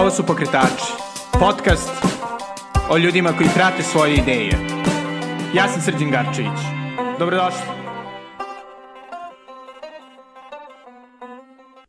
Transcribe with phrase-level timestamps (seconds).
[0.00, 0.92] Ovo su Pokretači,
[1.32, 1.90] podcast
[2.90, 4.50] o ljudima koji prate svoje ideje.
[5.54, 6.58] Ja sam Srđan Garčević.
[7.18, 7.60] Dobrodošli.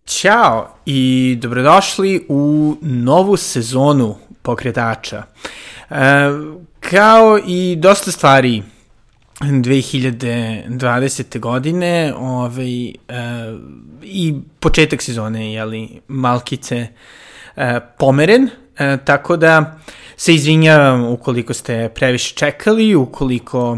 [0.05, 5.23] Ćao i dobrodošli u novu sezonu Pokretača.
[5.89, 5.95] E,
[6.79, 8.63] kao i dosta stvari
[9.41, 11.39] 2020.
[11.39, 12.93] godine ovaj, e,
[14.03, 16.87] i početak sezone, jeli, Malkice e,
[17.97, 19.79] pomeren, e, tako da
[20.17, 23.77] se izvinjavam ukoliko ste previše čekali, ukoliko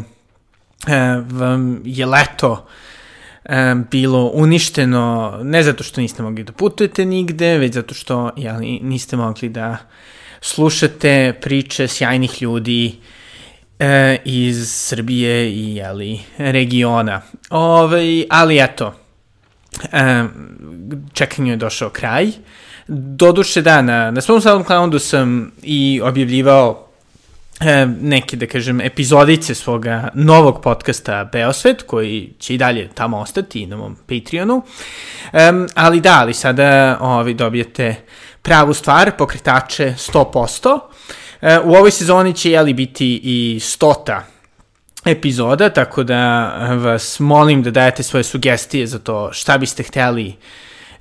[0.88, 2.67] e, vam je leto
[3.45, 8.80] e, bilo uništeno, ne zato što niste mogli da putujete nigde, već zato što jeli,
[8.84, 9.77] niste mogli da
[10.41, 12.95] slušate priče sjajnih ljudi
[13.80, 17.22] e, iz Srbije i jeli, regiona.
[17.49, 18.94] Ove, ovaj, ali eto,
[19.91, 20.23] e,
[21.13, 22.31] čekanju je došao kraj.
[22.94, 26.88] Doduše da, na, na svom SoundCloudu sam i objavljivao
[27.59, 33.66] e, neke, da kažem, epizodice svoga novog podcasta Beosvet, koji će i dalje tamo ostati
[33.66, 34.64] na mom Patreonu.
[35.33, 37.95] E, ali da, ali sada ovi, dobijete
[38.42, 40.80] pravu stvar, pokretače 100%.
[41.42, 44.23] E, u ovoj sezoni će jeli biti i stota
[45.05, 46.48] epizoda, tako da
[46.83, 50.36] vas molim da dajete svoje sugestije za to šta biste hteli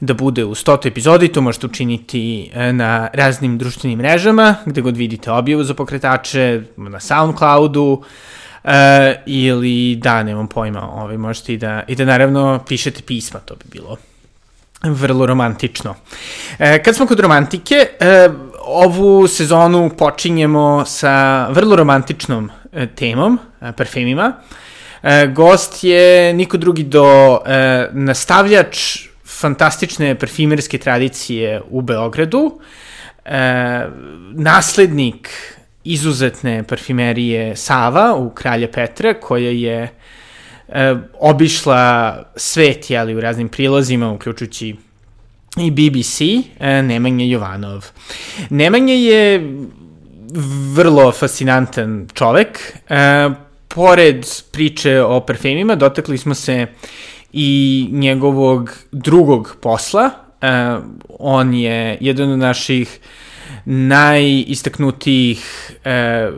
[0.01, 4.97] da bude u stotu epizodi, to možete učiniti e, na raznim društvenim mrežama, gde god
[4.97, 8.71] vidite objavu za pokretače, na Soundcloudu, uh,
[9.27, 13.65] ili da, nemam pojma, ovaj, možete i da, i da naravno pišete pisma, to bi
[13.73, 13.97] bilo
[14.83, 15.95] vrlo romantično.
[16.59, 18.29] E, kad smo kod romantike, e,
[18.65, 24.33] ovu sezonu počinjemo sa vrlo romantičnom e, temom, e, parfemima.
[25.03, 29.10] E, gost je niko drugi do e, nastavljač
[29.41, 32.61] fantastične parfimerske tradicije u Beogradu,
[33.25, 33.87] e,
[34.33, 35.29] naslednik
[35.85, 39.89] izuzetne parfimerije Sava u Kralja Petra, koja je
[40.69, 44.77] e, obišla svet jeli, u raznim prilozima, uključujući
[45.57, 47.87] i BBC, e, Nemanja Jovanov.
[48.51, 49.55] Nemanja je
[50.75, 52.73] vrlo fascinantan čovek.
[52.89, 53.31] E,
[53.69, 56.67] pored priče o parfemima, dotakli smo se
[57.33, 60.11] i njegovog drugog posla.
[60.41, 60.77] E,
[61.19, 63.01] on je jedan od naših
[63.65, 66.31] najistaknutijih e,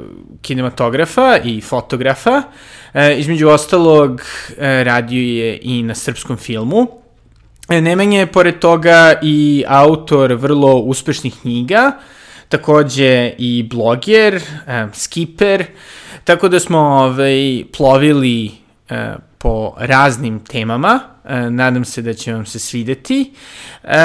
[0.43, 2.43] kinematografa i fotografa.
[2.95, 4.23] E, između ostalog,
[4.59, 6.87] e, radio je i na srpskom filmu.
[7.69, 11.93] E, Nemanja je, pored toga, i autor vrlo uspešnih knjiga,
[12.49, 14.41] takođe i bloger, e,
[14.93, 15.65] skiper,
[16.25, 18.51] tako da smo ovaj, plovili
[18.89, 23.33] e, po raznim temama, e, nadam se da će vam se svideti,
[23.85, 23.97] e,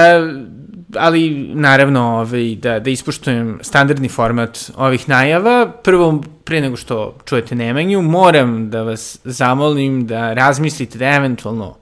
[0.95, 5.71] ali naravno ovaj, da, da ispoštujem standardni format ovih najava.
[5.83, 11.77] Prvo, pre nego što čujete Nemanju, moram da vas zamolim da razmislite da eventualno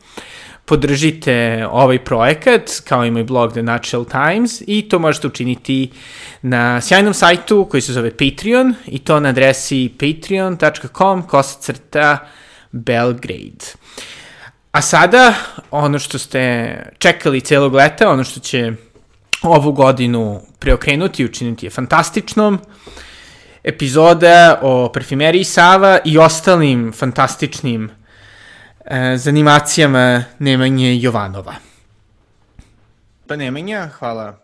[0.65, 5.91] podržite ovaj projekat, kao i moj blog The Natural Times, i to možete učiniti
[6.41, 12.17] na sjajnom sajtu koji se zove Patreon, i to na adresi patreon.com kosacrta
[12.75, 13.65] Belgrade.
[14.71, 15.33] A sada,
[15.71, 18.71] ono što ste čekali celog leta, ono što će
[19.41, 22.59] ovu godinu preokrenuti i učiniti je fantastičnom,
[23.63, 27.89] epizoda o parfimeriji Sava i ostalim fantastičnim
[28.85, 31.55] e, zanimacijama Nemanje Jovanova.
[33.27, 34.39] Pa Nemanja, hvala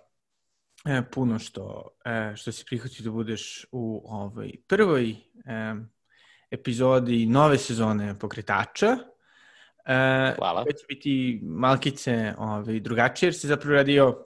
[0.86, 5.16] e, puno što, e, što si prihvatio da budeš u ovoj prvoj e,
[6.52, 8.98] epizodi nove sezone Pokretača.
[9.86, 10.64] E, Hvala.
[10.64, 14.26] Već biti malkice ovaj, drugačije, jer si zapravo radio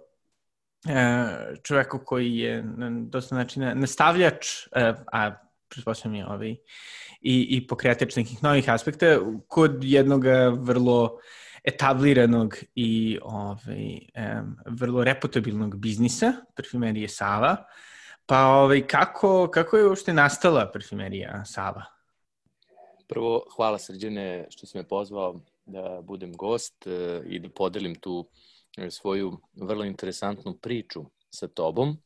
[0.87, 1.25] e,
[1.63, 5.31] čoveku koji je na dosta načina nastavljač, e, a
[5.69, 6.55] pretpostavljam je ovaj,
[7.21, 10.23] i, i pokretač nekih novih aspekta, kod jednog
[10.57, 11.17] vrlo
[11.63, 13.99] etabliranog i ovaj,
[14.39, 17.57] um, vrlo reputabilnog biznisa, parfumerije Sava.
[18.25, 21.94] Pa ovaj, kako, kako je uopšte nastala parfumerija Sava?
[23.07, 28.25] Prvo, hvala Srđane što si me pozvao da budem gost e, i da podelim tu
[28.77, 31.97] e, svoju vrlo interesantnu priču sa tobom.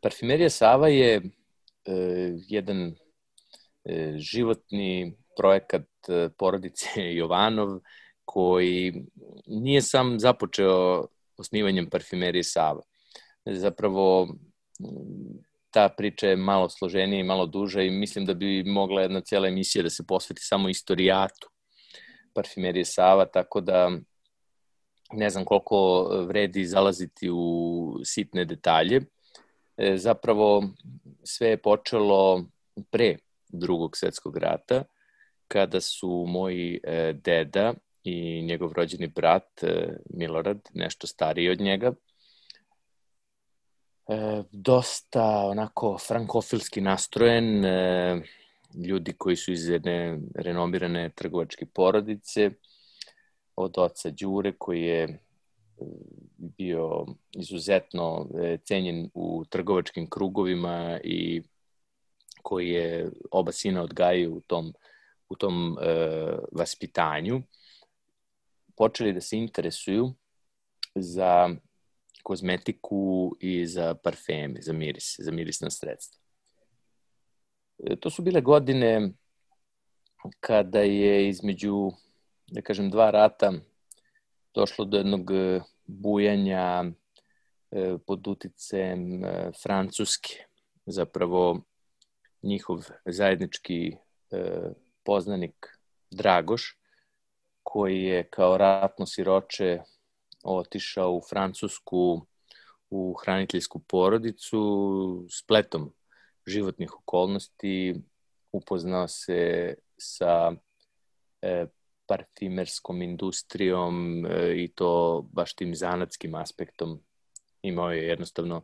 [0.00, 1.22] Parfumerija Sava je e,
[2.48, 2.94] jedan
[4.16, 5.86] životni projekat
[6.38, 6.88] porodice
[7.18, 7.80] Jovanov
[8.24, 9.04] koji
[9.46, 11.06] nije sam započeo
[11.36, 12.82] osnivanjem parfumerije Sava.
[13.44, 14.28] Zapravo
[15.76, 19.48] ta priča je malo složenija i malo duža i mislim da bi mogla jedna cijela
[19.48, 21.48] emisija da se posveti samo istorijatu
[22.34, 23.90] parfumerije Sava, tako da
[25.12, 29.00] ne znam koliko vredi zalaziti u sitne detalje.
[29.76, 30.64] E, zapravo
[31.24, 32.44] sve je počelo
[32.90, 33.16] pre
[33.48, 34.84] drugog svetskog rata,
[35.48, 37.74] kada su moji e, deda
[38.04, 41.92] i njegov rođeni brat e, Milorad, nešto stariji od njega,
[44.08, 48.22] e, dosta onako frankofilski nastrojen, e,
[48.86, 52.50] ljudi koji su iz jedne renomirane trgovačke porodice,
[53.56, 55.18] od oca Đure koji je e,
[56.36, 61.42] bio izuzetno e, cenjen u trgovačkim krugovima i
[62.42, 64.72] koji je oba sina odgajio u tom,
[65.28, 65.86] u tom e,
[66.52, 67.42] vaspitanju,
[68.76, 70.14] počeli da se interesuju
[70.94, 71.56] za
[72.26, 76.20] kozmetiku i za parfeme, za miris, za mirisna sredstva.
[77.78, 79.12] E, to su bile godine
[80.40, 81.90] kada je između,
[82.46, 83.52] da kažem, dva rata
[84.54, 89.22] došlo do jednog e, bujanja e, pod uticajem
[89.62, 90.44] Francuske.
[90.86, 91.60] Zapravo
[92.42, 93.96] njihov zajednički
[95.04, 95.66] poznanik
[96.10, 96.78] Dragoš,
[97.62, 99.80] koji je kao ratno siroče
[100.46, 102.26] otišao u Francusku
[102.90, 105.92] u hraniteljsku porodicu spletom
[106.46, 107.94] životnih okolnosti,
[108.52, 110.52] upoznao se sa
[111.42, 111.66] e,
[112.06, 117.00] parfimerskom industrijom e, i to baš tim zanatskim aspektom.
[117.62, 118.62] Imao je jednostavno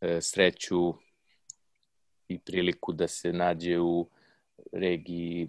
[0.00, 0.94] e, sreću
[2.28, 4.10] i priliku da se nađe u
[4.72, 5.48] regiji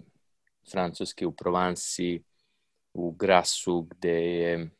[0.70, 2.22] Francuske u Provansi,
[2.94, 4.70] u Grasu, gde je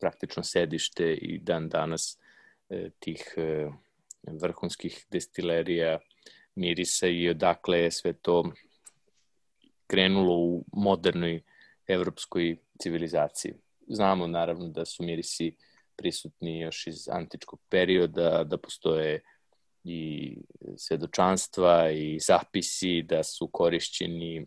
[0.00, 2.18] praktično sedište i dan danas
[2.68, 3.70] e, tih e,
[4.22, 5.98] vrhunskih destilerija
[6.54, 8.52] mirisa i odakle je sve to
[9.86, 11.42] krenulo u modernoj
[11.86, 13.54] evropskoj civilizaciji.
[13.88, 15.54] Znamo naravno da su mirisi
[15.96, 19.20] prisutni još iz antičkog perioda, da postoje
[19.84, 20.36] i
[20.76, 24.46] svedočanstva i zapisi da su korišćeni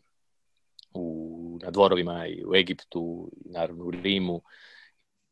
[0.94, 4.42] u, na dvorovima i u Egiptu, i naravno u Rimu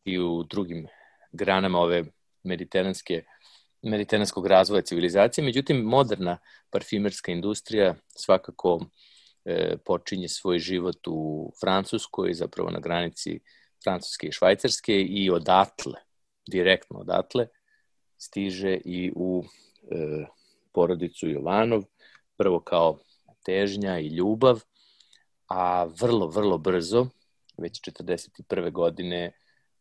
[0.05, 0.87] i u drugim
[1.31, 2.03] granama ove
[2.43, 3.23] mediteranske
[3.81, 5.45] mediteranskog razvoja civilizacije.
[5.45, 6.37] Međutim, moderna
[6.69, 8.85] parfimerska industrija svakako
[9.45, 13.39] e, počinje svoj život u Francuskoj, zapravo na granici
[13.83, 15.99] Francuske i Švajcarske i odatle,
[16.47, 17.47] direktno odatle,
[18.17, 19.43] stiže i u
[19.91, 20.25] e,
[20.71, 21.83] porodicu Jovanov,
[22.37, 22.99] prvo kao
[23.45, 24.61] težnja i ljubav,
[25.49, 27.07] a vrlo, vrlo brzo,
[27.57, 28.71] već 41.
[28.71, 29.31] godine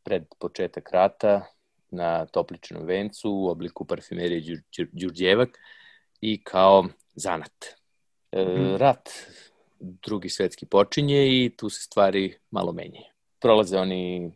[0.03, 1.47] pred početak rata,
[1.91, 4.62] na topličnom vencu u obliku parfimerije
[4.93, 5.59] Đurđevak
[6.20, 6.85] i kao
[7.15, 7.65] zanat.
[8.32, 8.76] E, mm.
[8.76, 9.09] Rat
[9.81, 13.06] drugi svetski počinje i tu se stvari malo menjaju.
[13.41, 14.32] Prolaze oni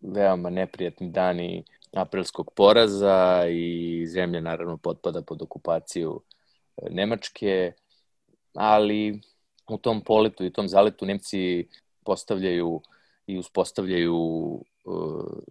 [0.00, 6.20] veoma neprijatni dani aprilskog poraza i zemlja naravno potpada pod okupaciju
[6.76, 7.72] e, Nemačke,
[8.54, 9.20] ali
[9.68, 11.68] u tom poletu i tom zaletu Nemci
[12.04, 12.82] postavljaju
[13.26, 14.18] i uspostavljaju
[14.62, 14.90] e,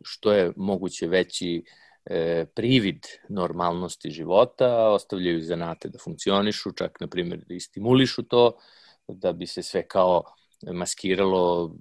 [0.03, 1.63] što je moguće veći
[2.05, 8.57] e, privid normalnosti života, ostavljaju zanate da funkcionišu, čak, na primjer, da i stimulišu to,
[9.07, 10.23] da bi se sve kao
[10.73, 11.75] maskiralo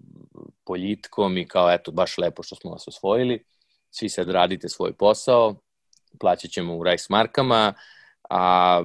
[0.65, 3.45] poljitkom i kao, eto, baš lepo što smo vas osvojili.
[3.91, 5.55] Svi sad radite svoj posao,
[6.21, 7.75] plaćat ćemo u markama,
[8.31, 8.83] a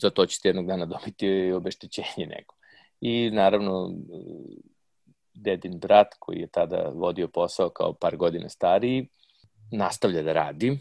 [0.00, 2.59] za to ćete jednog dana dobiti obeštećenje neko
[3.00, 3.94] i naravno
[5.34, 9.08] dedin brat koji je tada vodio posao kao par godina stariji
[9.72, 10.78] nastavlja da radi.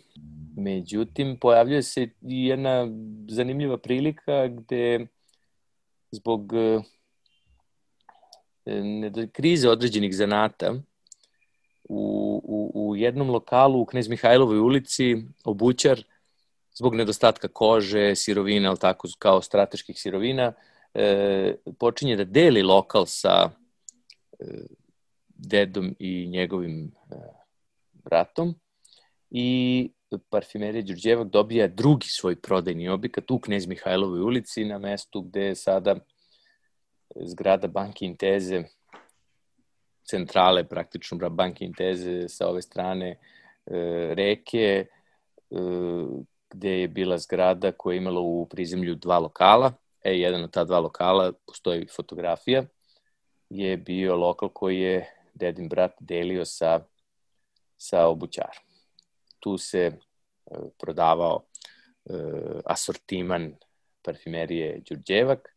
[0.57, 2.87] Međutim, pojavljuje se i jedna
[3.29, 5.07] zanimljiva prilika gde
[6.11, 6.81] zbog e,
[9.31, 10.73] krize određenih zanata
[11.83, 16.03] u, u, u jednom lokalu u Knez Mihajlovoj ulici obućar
[16.73, 20.53] zbog nedostatka kože, sirovina, ali tako kao strateških sirovina,
[20.93, 23.49] e, počinje da deli lokal sa
[24.39, 24.45] e,
[25.27, 27.15] dedom i njegovim e,
[27.93, 28.55] bratom
[29.31, 29.91] i
[30.29, 35.55] parfimerija Đurđevak dobija drugi svoj prodajni objekat u Knez Mihajlovoj ulici na mestu gde je
[35.55, 35.95] sada
[37.15, 38.63] zgrada Banki Inteze
[40.03, 43.17] centrale praktično Banki Inteze sa ove strane e,
[44.15, 44.85] reke e,
[46.49, 50.63] gde je bila zgrada koja je imala u prizemlju dva lokala e, jedan od ta
[50.63, 52.63] dva lokala, postoji fotografija,
[53.49, 56.79] je bio lokal koji je dedin brat delio sa,
[57.77, 58.63] sa obućarom.
[59.39, 59.91] Tu se e,
[60.79, 61.43] prodavao
[62.05, 62.13] e,
[62.65, 63.55] asortiman
[64.01, 65.55] parfimerije Đurđevak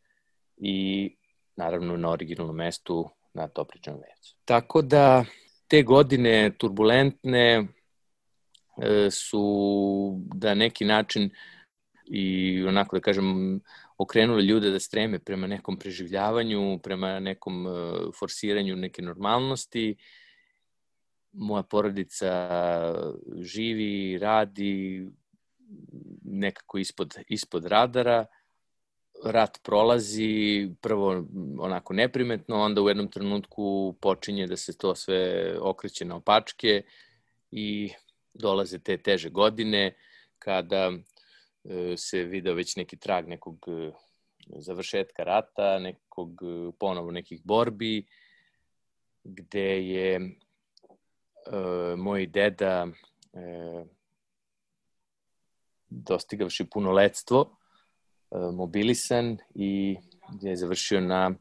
[0.56, 1.16] i
[1.56, 4.36] naravno na originalnom mestu na Topličnom vecu.
[4.44, 5.24] Tako da
[5.68, 7.66] te godine turbulentne
[8.82, 11.30] e, su da neki način
[12.04, 13.60] i onako da kažem
[14.02, 17.70] okrenuli ljude da streme prema nekom preživljavanju, prema nekom e,
[18.18, 19.96] forsiranju neke normalnosti.
[21.32, 22.32] Moja porodica
[23.42, 25.06] živi, radi
[26.24, 28.26] nekako ispod, ispod radara.
[29.24, 31.24] Rat prolazi, prvo
[31.58, 36.82] onako neprimetno, onda u jednom trenutku počinje da se to sve okreće na opačke
[37.50, 37.90] i
[38.34, 39.94] dolaze te teže godine
[40.38, 40.92] kada
[41.96, 43.92] se video već neki trag nekog e,
[44.58, 48.06] završetka rata, nekog e, ponovo nekih borbi,
[49.24, 50.26] gde je e,
[51.96, 52.86] moj deda
[53.32, 53.84] e,
[55.88, 57.56] dostigavši punoletstvo,
[58.30, 59.96] e, mobilisan i
[60.40, 61.34] je završio na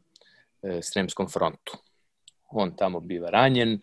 [0.62, 1.72] e, Sremskom frontu.
[2.50, 3.80] On tamo biva ranjen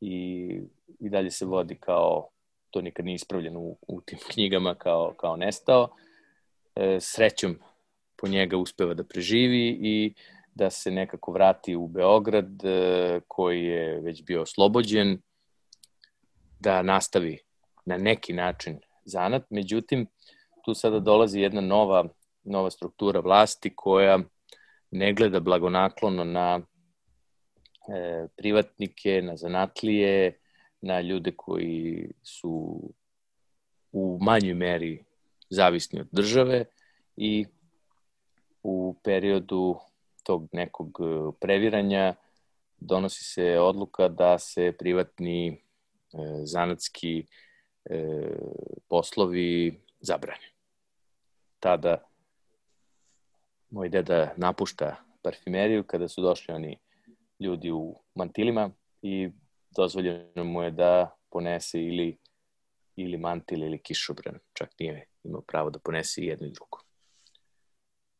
[0.00, 0.60] i,
[1.00, 2.31] i dalje se vodi kao
[2.72, 5.88] to nikad nije ispravljeno u, u tim knjigama kao, kao nestao.
[6.76, 7.58] E, srećom
[8.16, 10.14] po njega uspeva da preživi i
[10.54, 15.18] da se nekako vrati u Beograd e, koji je već bio oslobođen,
[16.60, 17.38] da nastavi
[17.84, 19.42] na neki način zanat.
[19.50, 20.06] Međutim,
[20.64, 22.08] tu sada dolazi jedna nova,
[22.44, 24.18] nova struktura vlasti koja
[24.90, 26.60] ne gleda blagonaklono na
[27.94, 30.38] e, privatnike, na zanatlije,
[30.82, 32.82] na ljude koji su
[33.92, 35.04] u manjoj meri
[35.50, 36.64] zavisni od države
[37.16, 37.46] i
[38.62, 39.76] u periodu
[40.22, 42.14] tog nekog e, previranja
[42.78, 45.56] donosi se odluka da se privatni e,
[46.44, 47.26] zanatski
[47.84, 48.28] e,
[48.88, 50.52] poslovi zabrane.
[51.60, 52.04] Tada
[53.70, 56.78] moj deda napušta parfimeriju kada su došli oni
[57.40, 58.70] ljudi u mantilima
[59.02, 59.30] i
[59.76, 62.18] dozvoljeno mu je da ponese ili,
[62.96, 66.78] ili mantil ili kišobran, čak nije imao pravo da ponese i jedno i drugo.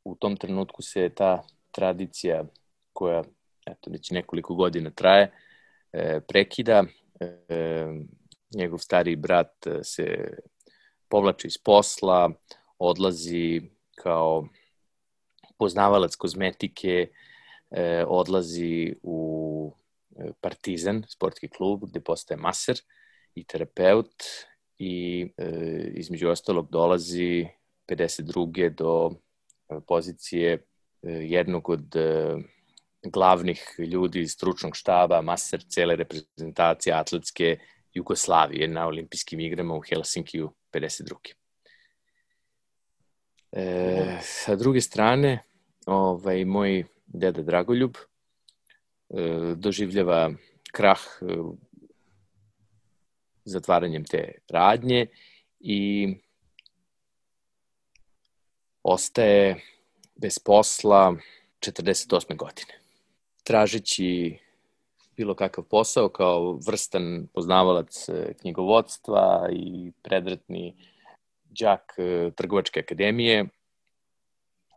[0.05, 2.45] U tom trenutku se ta tradicija
[2.93, 3.23] koja
[3.67, 5.33] eto, već nekoliko godina traje,
[5.93, 6.85] e, prekida.
[7.21, 7.87] E,
[8.55, 10.37] njegov stari brat se
[11.09, 12.31] povlači iz posla,
[12.79, 13.61] odlazi
[13.95, 14.49] kao
[15.59, 17.09] poznavalac kozmetike,
[17.71, 19.75] e, odlazi u
[20.41, 22.81] Partizan, sportski klub, gde postaje maser
[23.35, 24.25] i terapeut
[24.79, 25.49] i e,
[25.95, 27.47] između ostalog dolazi
[27.89, 28.75] 52.
[28.75, 30.59] do e, pozicije e,
[31.11, 32.37] jednog od e,
[33.03, 37.59] glavnih ljudi iz stručnog štaba, maser cele reprezentacije atletske
[37.95, 41.15] Jugoslavije na olimpijskim igrama u Helsinkiju 52.
[43.53, 45.39] E, sa druge strane,
[45.87, 48.12] ovaj, moj deda Dragoljub, E,
[49.57, 50.31] doživljava
[50.73, 51.37] krah e,
[53.45, 55.07] zatvaranjem te radnje
[55.61, 56.09] i
[58.83, 59.61] ostaje
[60.15, 61.17] bez posla
[61.61, 62.37] 48.
[62.37, 62.75] godine.
[63.45, 64.39] Tražići
[65.17, 70.75] bilo kakav posao kao vrstan poznavalac e, knjigovodstva i predretni
[71.45, 71.97] đak
[72.37, 73.47] Trgovačke akademije,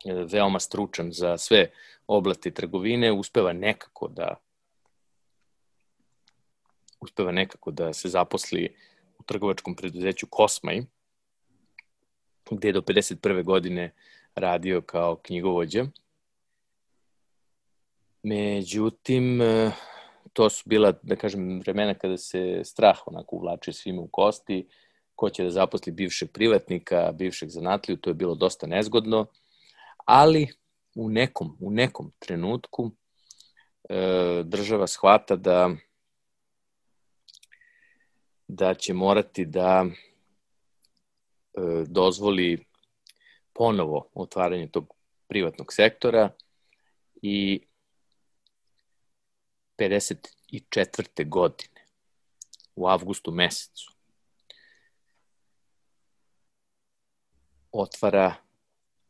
[0.04, 1.70] veoma stručan za sve
[2.06, 4.36] oblasti trgovine, uspeva nekako da
[7.00, 8.76] uspeva nekako da se zaposli
[9.18, 10.82] u trgovačkom preduzeću Kosmaj,
[12.50, 13.44] gde je do 51.
[13.44, 13.94] godine
[14.34, 15.86] radio kao knjigovođa.
[18.22, 19.40] Međutim,
[20.32, 24.66] to su bila, da kažem, vremena kada se strah onako uvlačio svima u kosti,
[25.14, 29.26] ko će da zaposli bivšeg privatnika, bivšeg zanatliju, to je bilo dosta nezgodno
[30.06, 30.48] ali
[30.94, 32.90] u nekom, u nekom trenutku
[33.88, 35.76] e, država shvata da
[38.48, 39.90] da će morati da e,
[41.86, 42.64] dozvoli
[43.52, 44.94] ponovo otvaranje tog
[45.28, 46.30] privatnog sektora
[47.22, 47.66] i
[49.78, 51.28] 54.
[51.28, 51.84] godine
[52.76, 53.92] u avgustu mesecu
[57.72, 58.45] otvara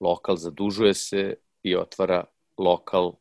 [0.00, 2.24] lokal zadužuje se i otvara
[2.58, 3.12] lokal,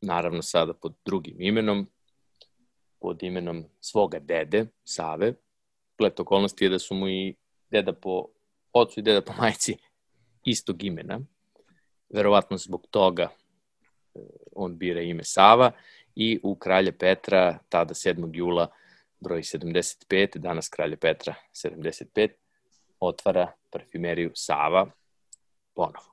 [0.00, 1.86] naravno sada pod drugim imenom,
[3.00, 5.34] pod imenom svoga dede, Save.
[5.96, 7.34] Plet okolnosti je da su mu i
[7.70, 8.26] deda po
[8.72, 9.76] ocu i deda po majci
[10.44, 11.20] istog imena.
[12.08, 13.28] Verovatno zbog toga
[14.14, 14.20] e,
[14.52, 15.72] on bira ime Sava
[16.14, 18.30] i u Kralje Petra, tada 7.
[18.32, 18.68] jula,
[19.20, 22.28] broj 75, danas Kralje Petra 75,
[23.00, 24.90] otvara parfimeriju Sava
[25.74, 26.09] ponovo.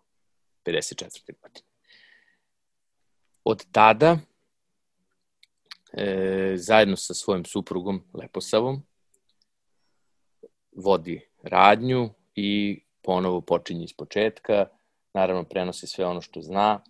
[0.68, 1.34] 54.
[1.42, 1.68] godine.
[3.44, 4.18] Od tada
[5.94, 8.84] e, zajedno sa svojim suprugom Leposavom
[10.76, 14.66] vodi radnju i ponovo počinje iz početka,
[15.14, 16.84] naravno prenosi sve ono što zna,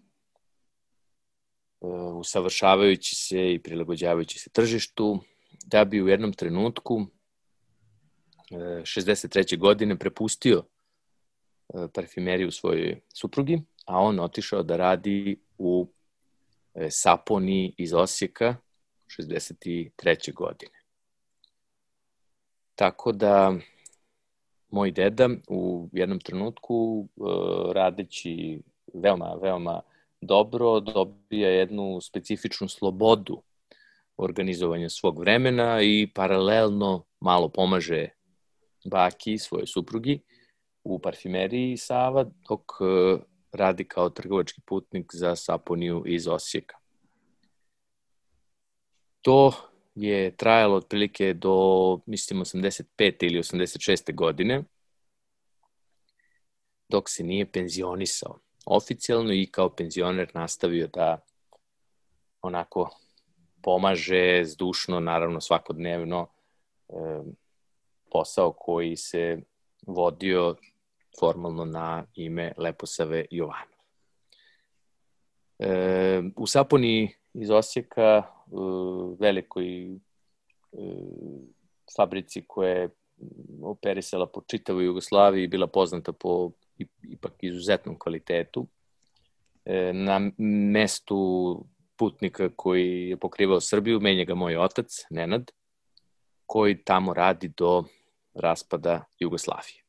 [1.82, 1.88] e,
[2.20, 5.20] usavršavajući se i prilagođavajući se tržištu,
[5.66, 7.06] da bi u jednom trenutku
[8.52, 9.54] 63.
[9.54, 10.64] E, godine prepustio
[11.94, 15.88] parfimeriju svojoj suprugi, a on otišao da radi u
[16.90, 18.56] Saponi iz Osijeka
[19.08, 20.34] 63.
[20.34, 20.78] godine.
[22.76, 23.56] Tako da
[24.70, 27.28] moj deda u jednom trenutku uh,
[27.74, 28.62] radeći
[28.94, 29.82] veoma, veoma
[30.22, 33.42] dobro dobija jednu specifičnu slobodu
[34.18, 38.10] organizovanja svog vremena i paralelno malo pomaže
[38.86, 40.20] baki, svoje suprugi,
[40.88, 43.20] u parfimeriji Sava, dok uh,
[43.52, 46.78] radi kao trgovački putnik za Saponiju iz Osijeka.
[49.22, 49.54] To
[49.96, 53.16] je trajalo otprilike do, mislim, 85.
[53.22, 54.16] ili 86.
[54.16, 54.64] godine,
[56.90, 61.20] dok se nije penzionisao oficijalno i kao penzioner nastavio da
[62.42, 62.90] onako
[63.62, 66.28] pomaže zdušno, naravno svakodnevno,
[66.90, 66.94] e,
[68.12, 69.42] posao koji se
[69.88, 70.56] vodio
[71.20, 73.78] formalno na ime Leposave Jovanov.
[75.60, 78.24] E, u Saponi iz Osijeka,
[79.20, 80.00] velikoj
[81.98, 82.90] fabrici koja je
[83.64, 86.52] operisala po čitavoj Jugoslaviji i bila poznata po
[87.04, 88.68] ipak izuzetnom kvalitetu.
[89.66, 90.32] E, na
[90.72, 95.52] mestu putnika koji je pokrivao Srbiju, menja ga moj otac, Nenad,
[96.46, 97.84] koji tamo radi do
[98.34, 99.87] raspada Jugoslavije.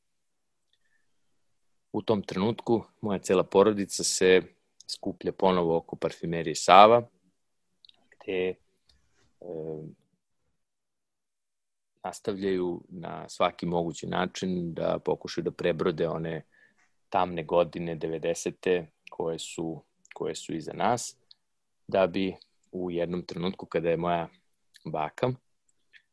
[1.93, 4.43] U tom trenutku moja cela porodica se
[4.87, 7.03] skuplja ponovo oko parfimerije Sava,
[8.11, 8.55] gde e,
[12.05, 16.43] nastavljaju na svaki mogući način da pokušaju da prebrode one
[17.09, 18.87] tamne godine 90.
[19.11, 19.83] koje su,
[20.15, 21.17] koje su iza nas,
[21.89, 22.37] da bi
[22.73, 24.29] u jednom trenutku kada je moja
[24.85, 25.33] baka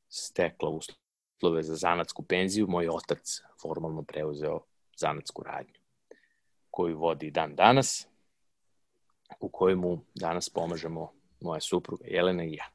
[0.09, 4.59] stekla uslove za zanatsku penziju, moj otac formalno preuzeo
[4.97, 5.79] zanatsku radnju
[6.71, 8.07] koju vodi dan danas,
[9.39, 12.65] u kojemu danas pomažemo moja supruga Jelena i ja.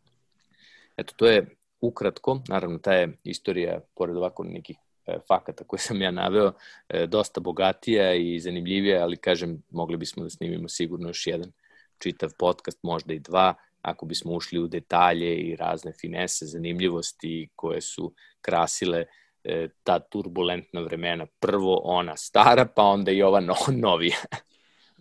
[0.97, 6.03] Eto, to je ukratko, naravno ta je istorija, pored ovako nekih e, fakata koje sam
[6.03, 6.53] ja naveo,
[6.89, 11.53] e, dosta bogatija i zanimljivija, ali kažem, mogli bismo da snimimo sigurno još jedan
[11.99, 17.81] čitav podcast, možda i dva, ako bismo ušli u detalje i razne finese, zanimljivosti koje
[17.81, 19.05] su krasile
[19.45, 21.27] e, ta turbulentna vremena.
[21.41, 23.55] Prvo ona stara, pa onda i ova no,
[23.89, 24.17] novija.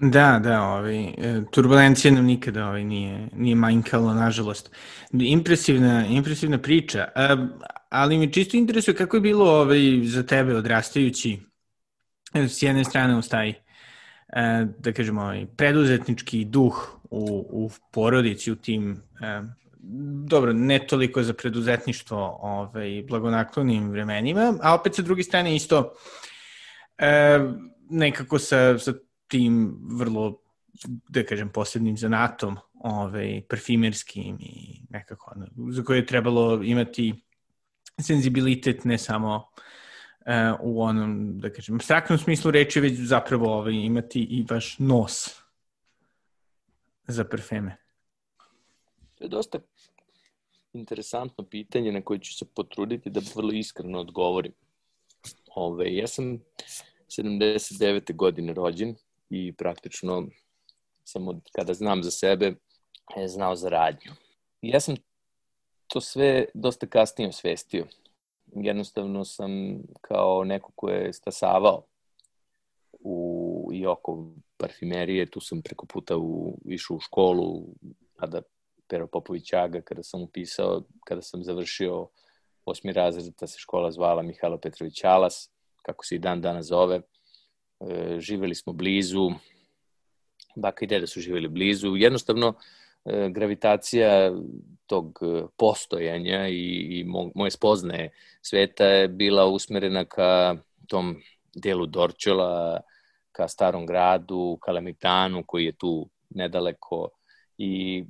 [0.02, 4.71] Da, da, ovaj, e, turbulencija nam nikada ovaj, nije, nije manjkalo, nažalost.
[5.12, 7.47] Impresivna, impresivna priča, a,
[7.89, 11.39] ali mi čisto interesuje kako je bilo ovaj, za tebe odrastajući
[12.34, 13.56] e, s jedne strane uz taj, e,
[14.80, 19.02] da kažemo, ovaj, preduzetnički duh u, u porodici, u tim,
[20.25, 25.93] dobro, ne toliko za preduzetništvo ovaj, blagonaklonim vremenima, a opet sa druge strane isto
[27.89, 28.93] nekako sa, sa
[29.28, 30.41] tim vrlo,
[31.10, 35.36] da kažem, posebnim zanatom, ovaj, parfimerskim i nekako,
[35.71, 37.13] za koje je trebalo imati
[38.02, 44.21] senzibilitet ne samo uh, u onom, da kažem, abstraktnom smislu reči, već zapravo ovaj, imati
[44.21, 45.41] i vaš nos
[47.08, 47.78] za parfeme.
[49.15, 49.60] To je dosta
[50.74, 54.54] interesantno pitanje na koje ću se potruditi da vrlo iskreno odgovorim.
[55.56, 56.40] Ove, ja sam
[57.08, 58.16] 79.
[58.16, 58.96] godine rođen
[59.30, 60.28] i praktično
[61.04, 62.56] sam od kada znam za sebe
[63.18, 64.12] je znao za radnju.
[64.62, 64.96] I ja sam
[65.88, 67.86] to sve dosta kasnije osvestio.
[68.56, 69.52] Jednostavno sam
[70.02, 71.84] kao neko ko je stasavao
[73.00, 74.26] u, i oko
[74.58, 77.66] parfimerije, tu sam preko puta u, išao u školu,
[78.16, 78.42] kada
[78.89, 82.08] Pero Popović Aga, kada sam upisao, kada sam završio
[82.65, 87.02] osmi razred, ta se škola zvala Mihajlo Petrović Alas, kako se i dan danas zove.
[87.80, 89.30] E, živeli smo blizu,
[90.56, 92.54] baka i deda su živeli blizu, jednostavno
[93.06, 94.32] e, gravitacija
[94.86, 95.19] tog
[95.58, 100.56] postojanja i, i moje spoznaje sveta je bila usmerena ka
[100.88, 101.21] tom
[101.56, 102.82] delu Dorčola,
[103.32, 107.10] ka starom gradu, ka Lemitanu koji je tu nedaleko
[107.58, 108.04] i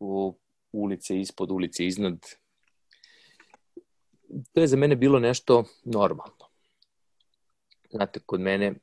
[0.00, 0.34] u
[0.72, 2.26] ulice ispod, ulice iznad.
[4.52, 6.50] To je za mene bilo nešto normalno.
[7.90, 8.74] Znate, kod mene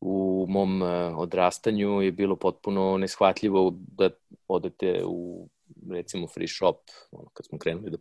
[0.00, 0.86] u mom e,
[1.16, 4.10] odrastanju je bilo potpuno neshvatljivo da
[4.48, 5.48] odete u
[5.90, 6.76] recimo free shop,
[7.10, 7.98] ono, kad smo krenuli da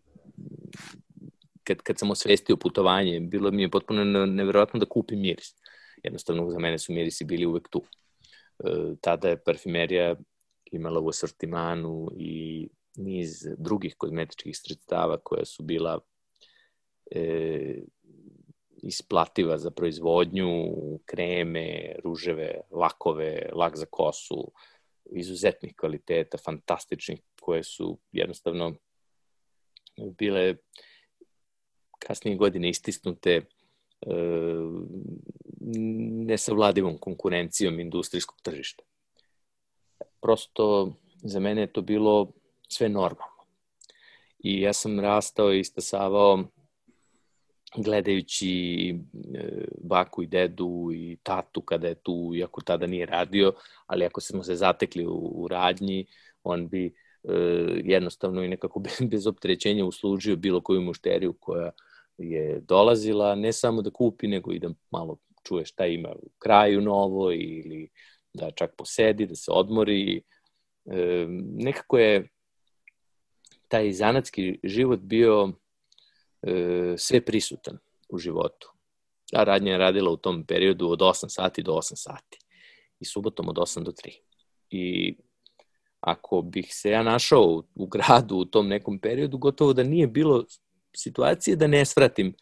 [1.67, 5.55] kad, kad sam osvestio putovanje, bilo mi je potpuno neverovatno da kupim miris.
[6.03, 7.83] Jednostavno, za mene su mirisi bili uvek tu.
[8.59, 10.15] E, tada je parfimerija
[10.71, 15.99] imala u asortimanu i niz drugih kozmetičkih sredstava koja su bila
[17.11, 17.81] e,
[18.83, 20.47] isplativa za proizvodnju,
[21.05, 24.51] kreme, ruževe, lakove, lak za kosu,
[25.11, 28.75] izuzetnih kvaliteta, fantastičnih, koje su jednostavno
[29.97, 30.55] bile
[31.99, 33.45] kasnije godine istisnute e,
[36.27, 38.83] nesavladivom konkurencijom industrijskog tržišta.
[40.21, 42.31] Prosto za mene je to bilo
[42.67, 43.43] sve normalno.
[44.39, 46.43] I ja sam rastao i istasavao
[47.75, 53.53] gledajući e, baku i dedu i tatu kada je tu, iako tada nije radio,
[53.87, 56.05] ali ako smo se zatekli u, u radnji,
[56.43, 56.91] on bi e,
[57.83, 61.71] jednostavno i nekako bez opterećenja uslužio bilo koju mušteriju koja
[62.17, 66.81] je dolazila, ne samo da kupi, nego i da malo čuje šta ima u kraju
[66.81, 67.89] novo ili
[68.33, 70.21] da čak posedi, da se odmori.
[70.85, 71.25] E,
[71.57, 72.27] nekako je
[73.67, 75.51] taj zanatski život bio
[76.41, 77.77] e, sve prisutan
[78.09, 78.71] u životu.
[79.31, 82.39] Ta radnja je radila u tom periodu od 8 sati do 8 sati
[82.99, 84.19] i subotom od 8 do 3.
[84.69, 85.15] I
[85.99, 90.07] ako bih se ja našao u, u gradu u tom nekom periodu, gotovo da nije
[90.07, 90.45] bilo
[90.95, 92.33] situacije da ne svratim,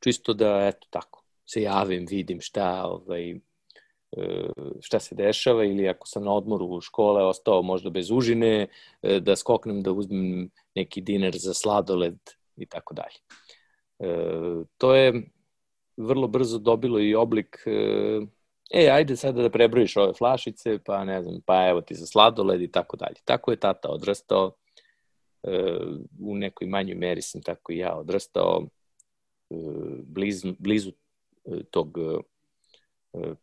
[0.00, 3.40] čisto da, eto tako, se javim, vidim šta, ovaj,
[4.80, 8.66] šta se dešava ili ako sam na odmoru u škole ostao možda bez užine,
[9.02, 12.18] e, da skoknem da uzmem neki dinar za sladoled
[12.56, 13.18] i tako dalje.
[13.98, 15.22] E, to je
[15.96, 17.62] vrlo brzo dobilo i oblik
[18.74, 22.62] e, ajde sada da prebrojiš ove flašice, pa ne znam, pa evo ti za sladoled
[22.62, 23.16] i tako dalje.
[23.24, 24.52] Tako je tata odrastao,
[26.20, 28.66] u nekoj manjoj meri sam tako i ja odrastao
[30.02, 30.92] blizu, blizu
[31.70, 31.98] tog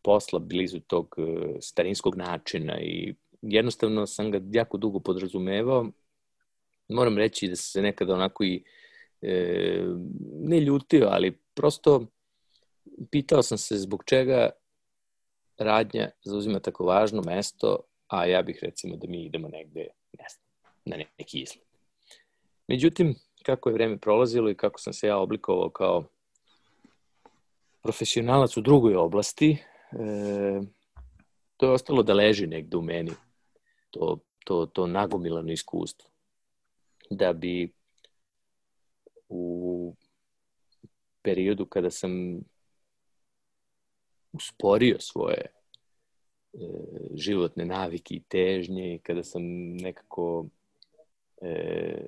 [0.02, 1.16] posla, blizu tog
[1.62, 5.92] starinskog načina i jednostavno sam ga jako dugo podrazumevao.
[6.90, 8.64] Moram reći da se nekada onako i
[9.22, 9.84] e,
[10.40, 12.06] ne ljutio, ali prosto
[13.12, 14.50] pitao sam se zbog čega
[15.58, 19.88] radnja zauzima tako važno mesto, a ja bih recimo da mi idemo negde,
[20.20, 21.68] ne znam, na neki izlet.
[22.68, 26.04] Međutim, kako je vreme prolazilo i kako sam se ja oblikovao kao
[27.88, 29.52] profesionalac u drugoj oblasti,
[29.92, 30.62] e,
[31.58, 33.12] to je ostalo da leži negde u meni,
[33.92, 36.10] to, to, to nagomilano iskustvo.
[37.10, 37.72] Da bi
[39.30, 39.96] u
[41.22, 42.12] periodu kada sam
[44.34, 45.50] usporio svoje e,
[47.16, 49.44] životne navike i težnje i kada sam
[49.80, 50.46] nekako
[51.42, 52.08] e,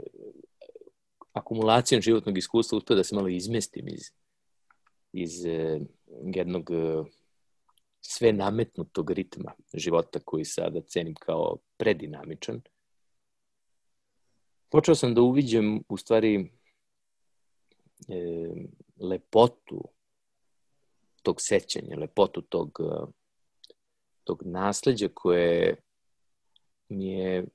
[1.33, 4.11] akumulacijom životnog iskustva uspio da se malo izmestim iz,
[5.13, 5.79] iz e,
[6.35, 7.03] jednog e,
[8.01, 12.61] sve nametnutog ritma života koji sada cenim kao predinamičan.
[14.69, 16.51] Počeo sam da uviđem u stvari
[18.07, 18.49] e,
[18.99, 19.83] lepotu
[21.23, 23.11] tog sećanja, lepotu tog, e,
[24.23, 25.75] tog nasledđa koje
[26.89, 27.45] mi je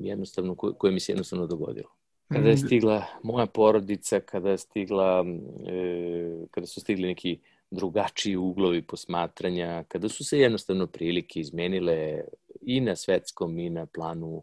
[0.00, 2.03] jednostavno, koje mi se jednostavno dogodilo.
[2.28, 2.58] Kada je mm.
[2.58, 5.24] stigla moja porodica, kada je stigla,
[5.68, 7.38] e, kada su stigli neki
[7.70, 12.24] drugačiji uglovi posmatranja, kada su se jednostavno prilike izmenile
[12.60, 14.42] i na svetskom i na planu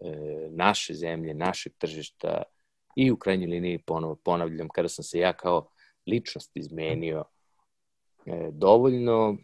[0.00, 2.42] e, naše zemlje, našeg tržišta
[2.96, 5.68] i u krajnjoj liniji ponovo ponavljam, kada sam se ja kao
[6.06, 7.24] ličnost izmenio
[8.26, 9.36] e, dovoljno,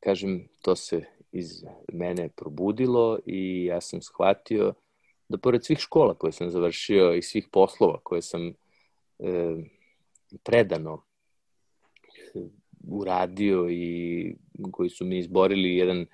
[0.00, 4.74] kažem, to se iz mene probudilo i ja sam shvatio
[5.28, 9.56] da pored svih škola koje sam završio i svih poslova koje sam e,
[10.42, 11.02] predano
[12.88, 14.36] uradio i
[14.70, 16.06] koji su mi izborili jedan e,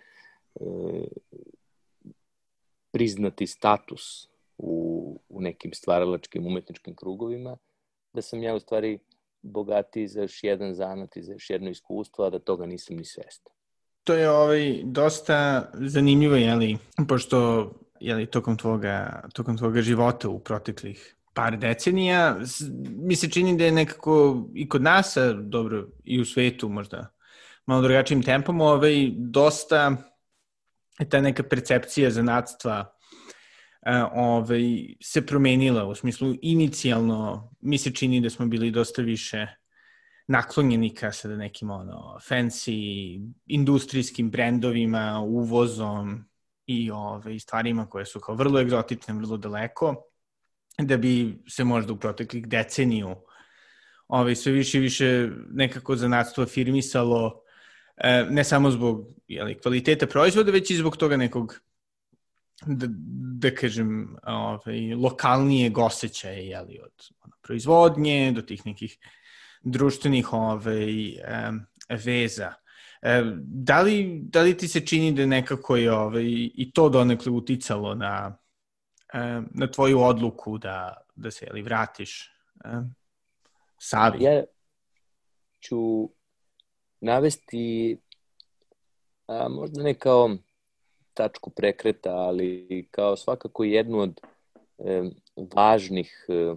[2.91, 7.57] priznati status u, u nekim stvaralačkim umetničkim krugovima,
[8.13, 8.99] da sam ja u stvari
[9.43, 13.05] bogatiji za još jedan zanat i za još jedno iskustvo, a da toga nisam ni
[13.05, 13.53] svestan.
[14.05, 16.77] To je ovaj, dosta zanimljivo, jeli,
[17.09, 17.71] pošto
[18.03, 22.39] jeli, tokom, tvoga, tokom tvoga života u proteklih par decenija,
[22.91, 27.15] mi se čini da je nekako i kod nas, a dobro, i u svetu možda
[27.67, 29.97] malo drugačijim tempom, ovaj, dosta
[31.09, 32.93] ta neka percepcija zanatstva
[34.13, 34.63] ovaj,
[35.01, 39.47] se promenila, u smislu inicijalno mi se čini da smo bili dosta više
[40.29, 46.25] naklonjeni ka sada nekim ono, fancy industrijskim brendovima, uvozom,
[46.73, 49.95] i ove, stvarima koje su kao vrlo egzotične, vrlo daleko,
[50.79, 53.17] da bi se možda u proteklih deceniju
[54.09, 57.43] ove, sve više i više nekako zanatstvo firmisalo
[57.97, 61.61] e, ne samo zbog jeli, kvaliteta proizvoda, već i zbog toga nekog
[62.67, 62.87] da,
[63.41, 68.99] da kažem, ovaj, lokalnije osjećaja, jeli, od ono, proizvodnje do tih nekih
[69.63, 71.17] društvenih ovaj,
[71.49, 71.61] um,
[72.05, 72.53] veza.
[73.03, 77.33] E, da, li, da li ti se čini da nekako je ovaj, i to donekle
[77.33, 78.39] uticalo na,
[79.15, 82.31] um, na tvoju odluku da, da se jeli, vratiš
[82.65, 82.95] um,
[83.79, 84.25] Savi?
[84.25, 84.45] Ja
[85.61, 86.11] ću
[87.01, 87.99] navesti
[89.27, 90.31] a, možda ne kao
[91.15, 94.21] tačku prekreta, ali kao svakako jednu od
[94.79, 95.03] e,
[95.55, 96.55] važnih e,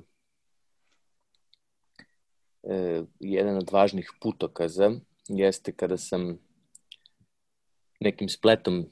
[2.64, 4.92] e, jedan od važnih putokaza
[5.28, 6.38] jeste kada sam
[8.00, 8.86] nekim spletom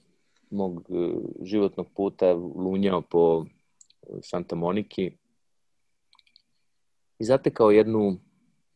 [0.49, 1.13] mog e,
[1.45, 3.45] životnog puta lunjao po
[4.21, 5.11] Santa Moniki
[7.19, 8.19] i zatekao jednu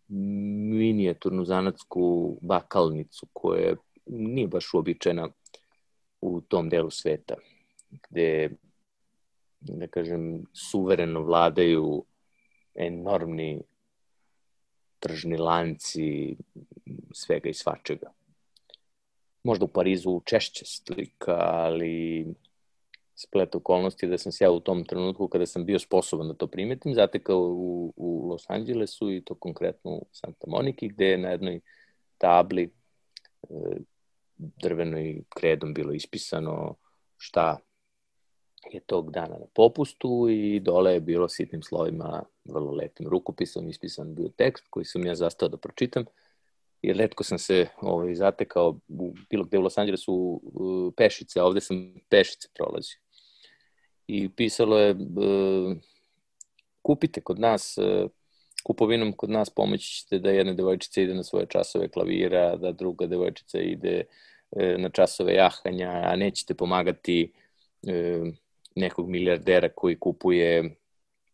[0.08, 5.30] minijaturnu zanatsku bakalnicu koja nije baš uobičajena
[6.22, 7.36] u tom delu sveta,
[8.10, 8.50] gde,
[9.60, 12.06] da kažem, suvereno vladaju
[12.76, 13.62] enormni
[15.00, 16.36] tržni lanci
[17.14, 18.12] svega i svačega.
[19.44, 22.26] Možda u Parizu češće slika, ali
[23.16, 26.48] splet okolnosti da sam se ja u tom trenutku kada sam bio sposoban da to
[26.48, 31.30] primetim, zatekao u, u Los Angelesu i to konkretno u Santa Moniki, gde je na
[31.30, 31.60] jednoj
[32.18, 33.48] tabli e,
[34.38, 36.76] drvenoj kredom bilo ispisano
[37.18, 37.58] šta
[38.72, 44.16] je tog dana na popustu i dole je bilo sitnim slovima, vrlo lepim rukopisom ispisan
[44.16, 46.06] bio tekst koji sam ja zastao da pročitam
[46.82, 50.42] jer letko sam se ovaj, zatekao u bilo gde u Los Angelesu
[50.98, 52.98] pešice, a ovde sam pešice prolazio.
[54.08, 55.78] I pisalo je uh,
[56.82, 58.12] kupite kod nas uh,
[58.68, 63.08] kupovinom kod nas pomoći ćete da jedna devojčica ide na svoje časove klavira, da druga
[63.08, 64.04] devojčica ide
[64.52, 67.32] e, na časove jahanja, a nećete pomagati
[67.88, 68.22] e,
[68.78, 70.76] nekog milijardera koji kupuje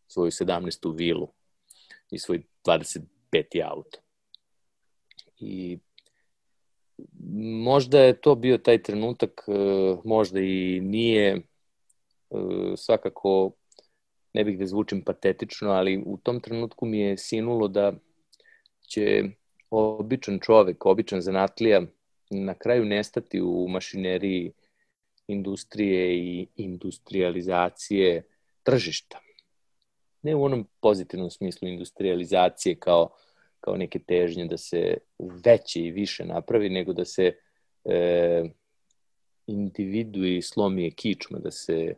[0.07, 0.97] svoju 17.
[0.97, 1.27] vilu
[2.11, 3.03] i svoj 25.
[3.65, 3.99] auto.
[5.39, 5.79] I
[7.63, 9.51] možda je to bio taj trenutak, e,
[10.03, 11.41] možda i nije, e,
[12.77, 13.51] svakako
[14.33, 17.93] ne bih da zvučim patetično, ali u tom trenutku mi je sinulo da
[18.87, 19.23] će
[19.69, 21.81] običan čovek, običan zanatlija
[22.29, 24.51] na kraju nestati u mašineriji
[25.27, 28.23] industrije i industrializacije
[28.63, 29.19] tržišta.
[30.21, 33.09] Ne u onom pozitivnom smislu industrializacije kao,
[33.59, 37.31] kao neke težnje da se veće i više napravi, nego da se
[37.85, 38.43] e,
[39.47, 41.95] individui slomi je kičma, da se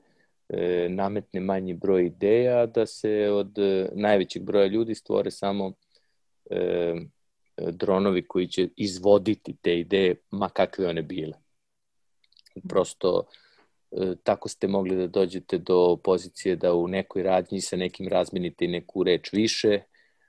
[0.49, 5.73] e, nametne manji broj ideja, da se od e, najvećeg broja ljudi stvore samo
[6.49, 6.93] e,
[7.57, 11.44] dronovi koji će izvoditi te ideje, ma kakve one bile.
[12.69, 13.23] Prosto
[13.91, 18.67] e, tako ste mogli da dođete do pozicije da u nekoj radnji sa nekim razmenite
[18.67, 19.81] neku reč više,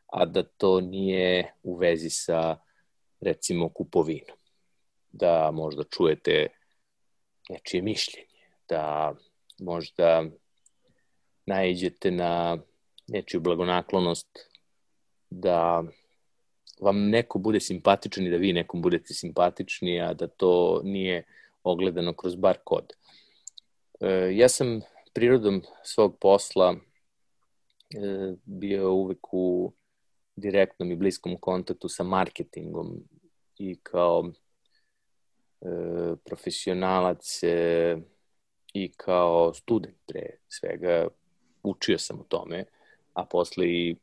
[0.07, 2.57] a da to nije u vezi sa
[3.21, 4.37] recimo kupovinom.
[5.13, 6.47] Da možda čujete
[7.49, 8.27] nečije mišljenje,
[8.69, 9.15] da
[9.59, 10.25] možda
[11.47, 12.59] naiđete na
[13.07, 14.39] nečiju blagonaklonost,
[15.31, 15.85] da
[16.81, 21.25] vam neko bude simpatičan i da vi nekom budete simpatični, a da to nije
[21.67, 22.93] ogledano kroz bar kod.
[24.01, 24.81] E, ja sam
[25.13, 26.79] prirodom svog posla e,
[28.45, 29.73] bio uvek u
[30.37, 32.97] direktnom i bliskom kontaktu sa marketingom
[33.59, 34.25] i kao
[35.61, 35.67] e,
[36.25, 37.41] profesionalac
[38.75, 41.09] i kao student pre svega
[41.63, 42.65] učio sam o tome,
[43.13, 43.97] a posle i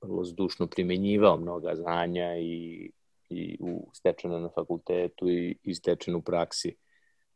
[0.00, 2.90] vrlo zdušno primenjivao mnoga znanja i,
[3.28, 6.76] i u stečeno na fakultetu i, i stečeno u praksi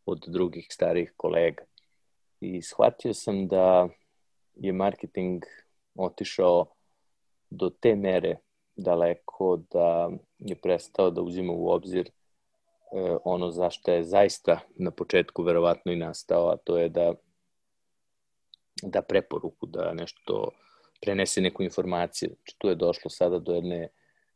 [0.06, 1.64] od drugih starih kolega.
[2.40, 3.88] I shvatio sam da
[4.54, 5.42] je marketing
[5.94, 6.66] otišao
[7.50, 8.36] do te mere
[8.76, 12.12] daleko da je prestao da uzima u obzir e,
[13.24, 17.14] ono zašto je zaista na početku verovatno i nastao, a to je da
[18.82, 20.50] da preporuku, da nešto
[21.00, 22.28] prenese neku informaciju.
[22.28, 23.88] Znači, tu je došlo sada do jedne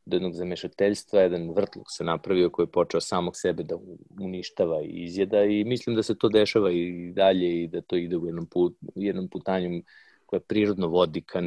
[0.07, 3.77] do jednog zamešateljstva, jedan vrtluk se napravio koji je počeo samog sebe da
[4.21, 8.17] uništava i izjeda i mislim da se to dešava i dalje i da to ide
[8.17, 9.83] u jednom, put, jednom putanju
[10.27, 11.43] koje prirodno vodi ka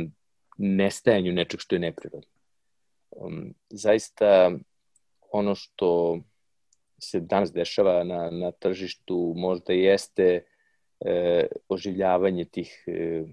[0.57, 2.29] nestajanju nečeg što je neprirodno.
[3.11, 4.51] Um, zaista
[5.31, 6.19] ono što
[6.99, 10.43] se danas dešava na, na tržištu možda jeste
[10.99, 13.23] e, oživljavanje tih e,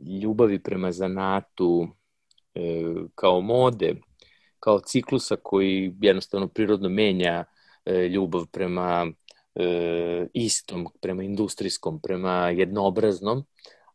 [0.00, 1.88] ljubavi prema zanatu
[3.14, 3.94] kao mode,
[4.60, 7.44] kao ciklusa koji jednostavno prirodno menja
[7.84, 9.06] e, ljubav prema
[9.54, 13.44] e, istom, prema industrijskom, prema jednoobraznom,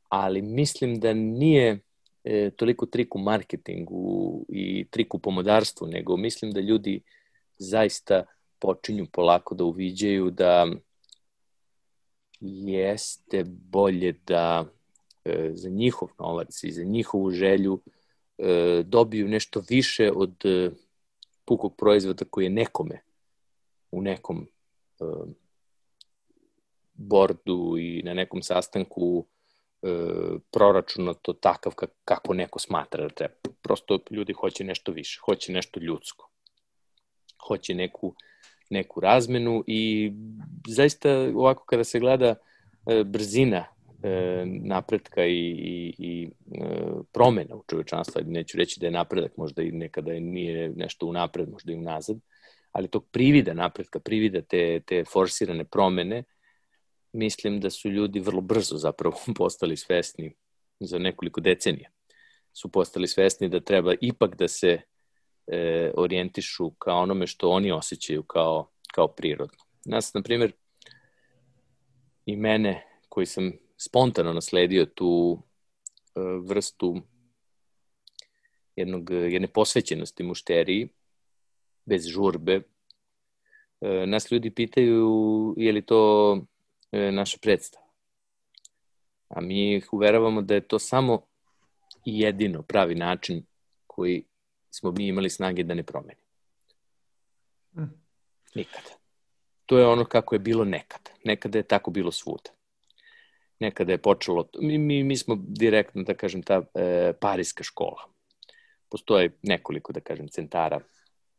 [0.09, 1.79] ali mislim da nije
[2.23, 7.01] e, toliko trik u marketingu i trik u pomodarstvu, nego mislim da ljudi
[7.57, 8.23] zaista
[8.59, 10.67] počinju polako da uviđaju da
[12.39, 14.65] jeste bolje da
[15.25, 17.81] e, za njihov novac i za njihovu želju
[18.37, 20.69] e, dobiju nešto više od e,
[21.45, 23.01] pukog proizvoda koji je nekome
[23.91, 24.47] u nekom
[24.99, 25.03] e,
[26.93, 29.25] bordu i na nekom sastanku
[30.51, 31.73] proračunato takav
[32.05, 33.33] kako neko smatra da treba.
[33.61, 36.29] Prosto ljudi hoće nešto više, hoće nešto ljudsko.
[37.47, 38.15] Hoće neku,
[38.69, 40.11] neku razmenu i
[40.67, 42.35] zaista ovako kada se gleda
[43.05, 46.67] brzina e, napretka i, i, i e,
[47.11, 51.71] promena u čovečanstvu, neću reći da je napredak, možda i nekada nije nešto unapred, možda
[51.71, 52.17] i unazad,
[52.71, 56.23] ali tog privida napretka, privida te, te forsirane promene,
[57.13, 60.33] mislim da su ljudi vrlo brzo zapravo postali svesni
[60.79, 61.89] za nekoliko decenija
[62.57, 64.81] su postali svesni da treba ipak da se
[65.47, 69.57] e, orijentišu ka onome što oni osjećaju kao, kao prirodno.
[69.85, 70.51] Nas, na primjer,
[72.25, 75.43] i mene koji sam spontano nasledio tu
[76.15, 77.01] e, vrstu
[78.75, 80.89] jednog, jedne posvećenosti mušteriji,
[81.85, 82.61] bez žurbe,
[83.81, 86.33] e, nas ljudi pitaju je li to
[86.91, 87.87] e, naša predstava.
[89.27, 91.21] A mi ih uveravamo da je to samo
[92.05, 93.45] i jedino pravi način
[93.87, 94.25] koji
[94.69, 96.21] smo mi imali snage da ne promeni.
[97.75, 97.93] Mm.
[98.55, 98.89] Nikada.
[99.65, 101.11] To je ono kako je bilo nekada.
[101.23, 102.56] Nekada je tako bilo svuda.
[103.59, 108.05] Nekada je počelo, mi, mi, mi smo direktno, da kažem, ta e, parijska škola.
[108.89, 110.79] Postoje nekoliko, da kažem, centara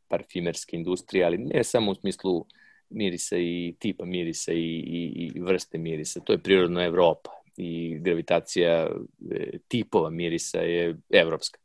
[0.09, 2.47] parfimerske industrije, ali ne samo u smislu
[2.91, 6.21] mirisa i tipa mirisa i, i, i vrste mirisa.
[6.21, 8.91] To je prirodno Evropa i gravitacija
[9.31, 11.59] e, tipova mirisa je evropska.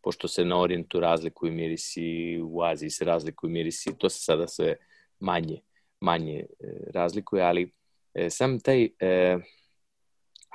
[0.00, 4.76] Pošto se na orijentu razlikuju mirisi, u Aziji se razlikuju mirisi, to se sada sve
[5.20, 5.60] manje,
[6.00, 6.46] manje e,
[6.94, 7.72] razlikuje, ali
[8.14, 9.38] e, sam taj e,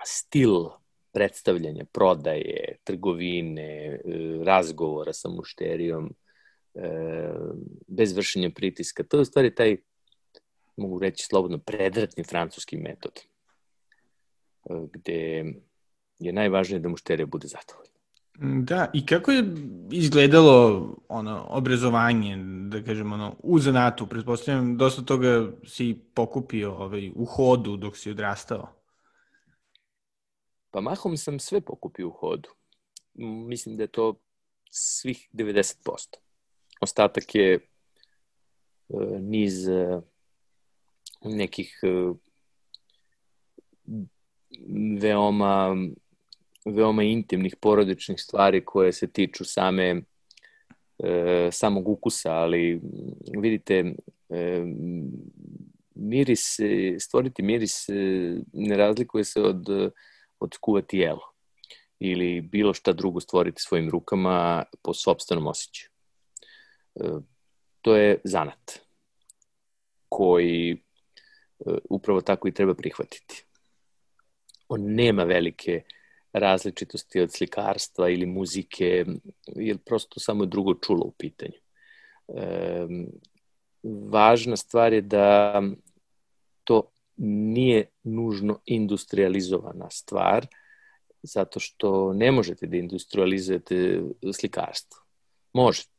[0.05, 0.69] stil
[1.11, 3.99] predstavljanja, prodaje, trgovine, e,
[4.45, 6.13] razgovora sa mušterijom,
[6.75, 6.89] e,
[7.87, 9.77] bez vršenja pritiska, to je u stvari taj,
[10.75, 13.21] mogu reći slobodno, predratni francuski metod
[14.69, 15.43] gde
[16.19, 17.91] je najvažnije da mušterija bude zadovoljna.
[18.63, 19.43] Da, i kako je
[19.91, 22.37] izgledalo ono obrazovanje,
[22.69, 24.07] da kažem, ono, u zanatu?
[24.07, 28.67] Pretpostavljam, dosta toga si pokupio ovaj, u hodu dok si odrastao.
[30.71, 32.49] Pa mahom sam sve pokupio u hodu.
[33.47, 34.15] Mislim da je to
[34.69, 36.17] svih 90%.
[36.81, 37.59] Ostatak je e,
[39.19, 40.01] niz e,
[41.23, 42.13] nekih e,
[45.01, 45.75] veoma,
[46.65, 50.01] veoma intimnih porodičnih stvari koje se tiču same
[50.99, 52.81] e, samog ukusa, ali
[53.37, 53.93] vidite,
[54.29, 54.63] e,
[55.95, 56.57] miris,
[56.99, 57.85] stvoriti miris
[58.53, 59.69] ne razlikuje se od,
[60.41, 61.31] od skuvati jelo
[61.99, 65.89] ili bilo šta drugo stvoriti svojim rukama po sobstvenom osjećaju.
[66.95, 67.03] E,
[67.81, 68.79] to je zanat
[70.09, 70.77] koji e,
[71.89, 73.45] upravo tako i treba prihvatiti
[74.71, 75.81] on nema velike
[76.33, 79.05] različitosti od slikarstva ili muzike,
[79.55, 81.57] jer prosto samo drugo čulo u pitanju.
[82.27, 82.87] E,
[83.83, 85.61] važna stvar je da
[87.17, 90.47] nije nužno industrializovana stvar,
[91.23, 94.01] zato što ne možete da industrializujete
[94.33, 95.01] slikarstvo.
[95.53, 95.89] Možete.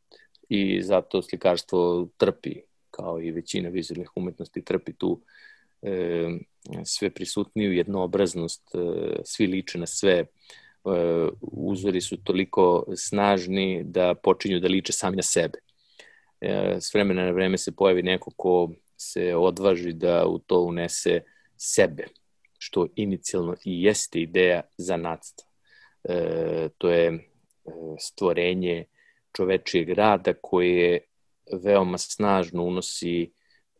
[0.48, 2.55] I zato slikarstvo trpi,
[2.90, 5.20] kao i većina vizualnih umetnosti, trpi tu
[5.83, 6.29] e,
[6.85, 8.79] sve prisutniju jednoobraznost, e,
[9.25, 10.27] svi liče na sve, e,
[11.40, 15.58] uzori su toliko snažni da počinju da liče sami na sebe.
[16.40, 18.71] E, s vremena na vreme se pojavi neko ko
[19.03, 21.21] se odvaži da u to unese
[21.57, 22.07] sebe,
[22.59, 25.48] što inicijalno i jeste ideja zanatstva.
[26.05, 27.31] E, to je
[27.98, 28.85] stvorenje
[29.37, 31.00] čovečijeg rada koje
[31.63, 33.31] veoma snažno unosi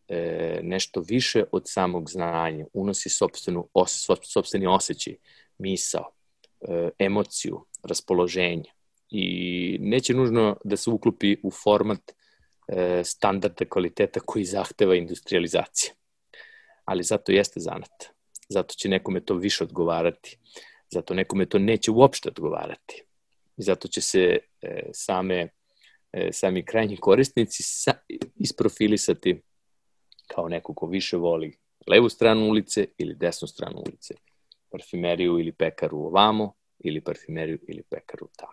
[0.09, 5.15] e, nešto više od samog znanja, unosi sobstvenu, os, sobstveni osjećaj,
[5.59, 6.13] misao,
[6.61, 8.71] e, emociju, raspoloženje
[9.11, 12.13] i neće nužno da se uklopi u format
[12.69, 15.95] e, standarda kvaliteta koji zahteva industrializacija.
[16.85, 18.05] ali zato jeste zanat.
[18.49, 20.39] Zato će nekome to više odgovarati.
[20.91, 23.05] Zato nekome to neće uopšte odgovarati.
[23.57, 25.49] I zato će se e, same,
[26.13, 27.93] e, sami krajnji korisnici sa,
[28.37, 29.43] isprofilisati
[30.27, 34.15] kao neko ko više voli levu stranu ulice ili desnu stranu ulice.
[34.71, 38.53] Parfimeriju ili pekaru ovamo ili parfimeriju ili pekaru tamo.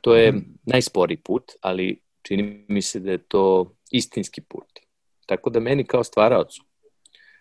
[0.00, 0.34] To je
[0.66, 4.68] najsporiji put, ali čini mi se da je to istinski put.
[5.26, 6.64] Tako da meni kao stvaraocu,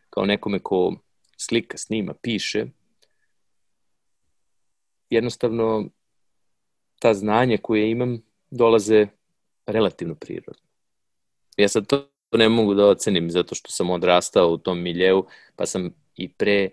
[0.10, 0.96] kao nekome ko
[1.38, 2.66] slika, snima, piše,
[5.10, 5.90] jednostavno
[7.00, 8.22] ta znanja koje imam
[8.52, 9.08] dolaze
[9.66, 10.64] relativno prirodno.
[11.58, 15.26] Ja sad to ne mogu da ocenim zato što sam odrastao u tom miljeu,
[15.56, 16.70] pa sam i pre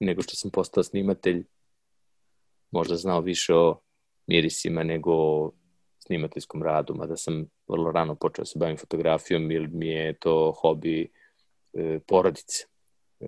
[0.00, 1.44] nego što sam postao snimatelj
[2.70, 3.80] možda znao više o
[4.26, 5.12] mirisima nego
[6.06, 10.52] snimateljskom radu, mada sam vrlo rano počeo da se bavim fotografijom jer mi je to
[10.60, 11.10] hobi
[11.72, 12.66] e, porodice.
[13.20, 13.26] E,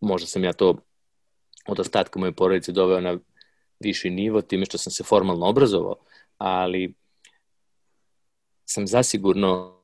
[0.00, 0.76] možda sam ja to
[1.68, 3.18] od ostatka moje porodice doveo na
[3.80, 5.96] viši nivo time što sam se formalno obrazovao,
[6.38, 6.94] ali
[8.64, 9.82] sam zasigurno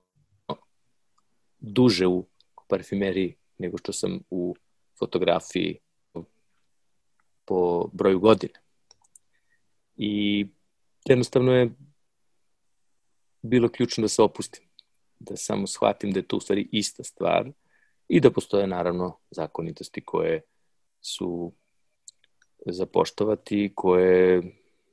[1.58, 2.26] duže u
[2.68, 4.56] parfimeriji nego što sam u
[4.98, 5.78] fotografiji
[7.44, 8.58] po broju godina.
[9.96, 10.46] I
[11.08, 11.70] jednostavno je
[13.42, 14.64] bilo ključno da se opustim,
[15.18, 17.50] da samo shvatim da je to u stvari ista stvar
[18.08, 20.42] i da postoje naravno zakonitosti koje
[21.00, 21.52] su
[22.66, 24.42] zapoštovati, koje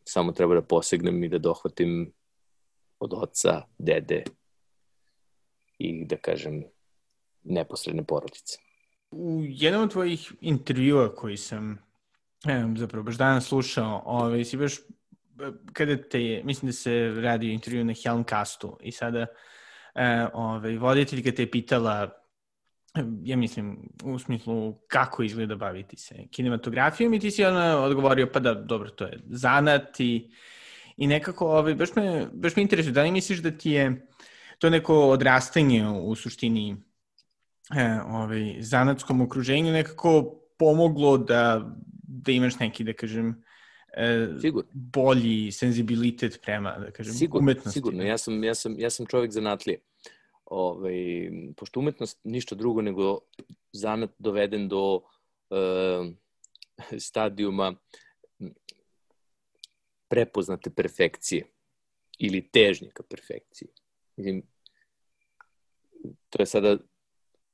[0.04, 2.14] samo treba da posegnem i da dohvatim
[3.00, 4.24] od oca, dede
[5.78, 6.64] i da kažem
[7.44, 8.58] neposredne porodice.
[9.12, 11.78] U jednom od tvojih intervjua koji sam
[12.78, 14.80] zapravo baš danas slušao, ovaj, si baš
[15.74, 19.26] kada te, mislim da se radi intervju na Helmcastu i sada
[19.96, 22.26] e, ovaj, voditeljka te je pitala
[23.24, 28.40] ja mislim, u smislu kako izgleda baviti se kinematografijom i ti si ona odgovorio, pa
[28.40, 30.32] da, dobro, to je zanat i,
[30.98, 34.08] i nekako, ovaj, baš, me, baš me interesuje, da li misliš da ti je
[34.60, 36.76] to neko odrastanje u suštini
[37.78, 41.72] e, ovaj, zanatskom okruženju nekako pomoglo da,
[42.04, 43.44] da imaš neki, da kažem,
[43.96, 44.70] e, sigurno.
[44.74, 47.80] bolji senzibilitet prema, da kažem, sigurno, umetnosti.
[47.80, 49.80] Sigurno, ja sam, ja sam, ja sam čovjek zanatlije.
[50.46, 53.20] Ove, ovaj, pošto umetnost ništa drugo nego
[53.72, 55.02] zanat doveden do
[55.50, 55.58] e,
[57.00, 57.76] stadijuma
[60.08, 61.46] prepoznate perfekcije
[62.20, 63.68] ili težnje ka perfekciji.
[64.16, 64.44] Mislim,
[66.30, 66.78] to je sada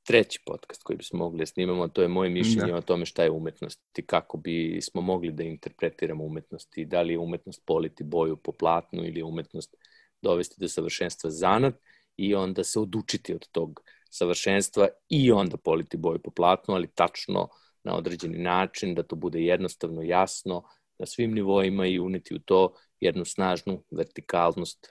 [0.02, 2.76] treći podcast koji bismo mogli da snimamo, to je moje mišljenje da.
[2.76, 7.02] o tome šta je umetnost i kako bi smo mogli da interpretiramo umetnost i da
[7.02, 9.76] li je umetnost politi boju po platnu ili je umetnost
[10.22, 11.74] dovesti do savršenstva zanat
[12.16, 17.48] i onda se odučiti od tog savršenstva i onda politi boju po platnu, ali tačno
[17.84, 20.62] na određeni način, da to bude jednostavno, jasno,
[20.98, 24.88] na svim nivoima i uneti u to jednu snažnu vertikalnost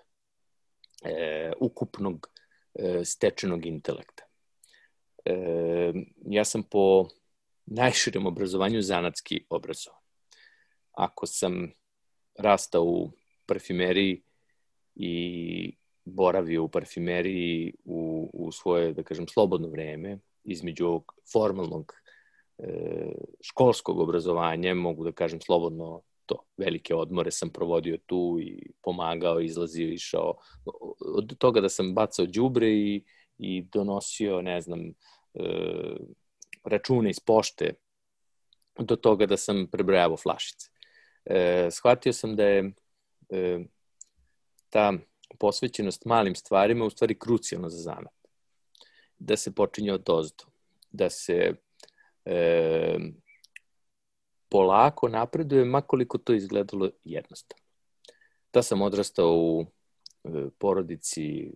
[1.03, 2.29] e, ukupnog
[2.73, 4.30] e, stečenog intelekta
[5.25, 5.93] e,
[6.25, 7.07] ja sam po
[7.65, 9.99] najširem obrazovanju zanatski obrazovan.
[10.91, 11.71] Ako sam
[12.37, 13.11] rastao u
[13.45, 14.21] parfimeriji
[14.95, 21.01] i boravio u parfimeriji u, u svoje, da kažem, slobodno vreme, između
[21.31, 21.93] formalnog
[22.57, 22.67] e,
[23.41, 29.87] školskog obrazovanja, mogu da kažem slobodno to, velike odmore sam provodio tu i pomagao, izlazio,
[29.87, 30.33] išao.
[31.15, 33.03] Od toga da sam bacao đubre i
[33.41, 34.93] i donosio, ne znam, e,
[36.63, 37.73] račune iz pošte
[38.79, 40.69] do toga da sam prebrojavao flašice.
[41.25, 42.71] E, shvatio sam da je
[43.29, 43.59] e,
[44.69, 44.93] ta
[45.39, 48.13] posvećenost malim stvarima u stvari krucijalna za zanat.
[49.19, 50.43] Da se počinje od ozdo.
[50.91, 51.53] Da se
[52.25, 52.97] e,
[54.49, 57.65] polako napreduje, makoliko to izgledalo jednostavno.
[58.53, 59.65] Da sam odrastao u
[60.23, 61.51] e, porodici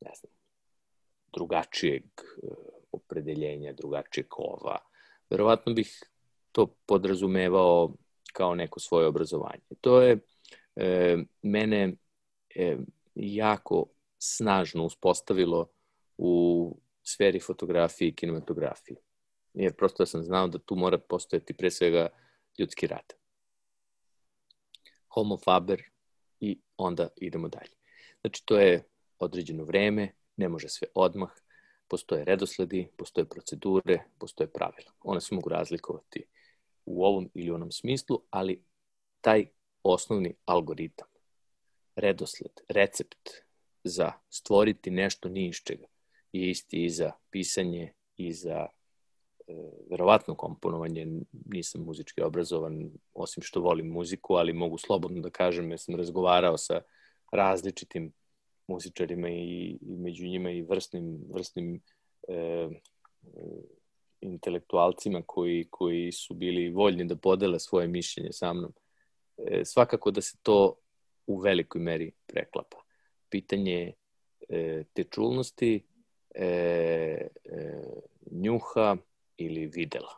[0.00, 0.32] ne znam,
[1.32, 2.46] drugačijeg e,
[2.92, 4.78] opredeljenja, drugačijeg kova.
[5.30, 6.00] Verovatno bih
[6.52, 7.94] to podrazumevao
[8.32, 9.62] kao neko svoje obrazovanje.
[9.80, 10.18] To je
[10.76, 11.92] e, mene
[12.54, 12.76] e,
[13.14, 13.86] jako
[14.18, 15.68] snažno uspostavilo
[16.18, 18.96] u sferi fotografije i kinematografije.
[19.54, 22.08] Jer prosto sam znao da tu mora postojati pre svega
[22.58, 23.12] ljudski rad.
[25.08, 25.82] Homo faber
[26.40, 27.74] i onda idemo dalje.
[28.20, 28.89] Znači, to je
[29.20, 31.30] određeno vreme, ne može sve odmah,
[31.88, 34.92] postoje redosledi, postoje procedure, postoje pravila.
[35.00, 36.24] One se mogu razlikovati
[36.84, 38.64] u ovom ili onom smislu, ali
[39.20, 39.46] taj
[39.82, 41.08] osnovni algoritam,
[41.96, 43.28] redosled, recept
[43.84, 45.86] za stvoriti nešto ni iz čega
[46.32, 49.52] je isti i za pisanje i za e,
[49.90, 51.06] verovatno komponovanje.
[51.46, 56.58] Nisam muzički obrazovan, osim što volim muziku, ali mogu slobodno da kažem, ja sam razgovarao
[56.58, 56.80] sa
[57.32, 58.12] različitim
[58.70, 61.80] muzičarima i, i među njima i vrstnim, vrstnim
[62.28, 62.68] e,
[64.20, 68.72] intelektualcima koji, koji su bili voljni da podele svoje mišljenje sa mnom.
[69.36, 70.76] E, svakako da se to
[71.26, 72.76] u velikoj meri preklapa.
[73.28, 73.92] Pitanje
[74.48, 75.84] e, te čulnosti,
[76.34, 77.28] e, e,
[78.30, 78.96] njuha
[79.36, 80.14] ili videla.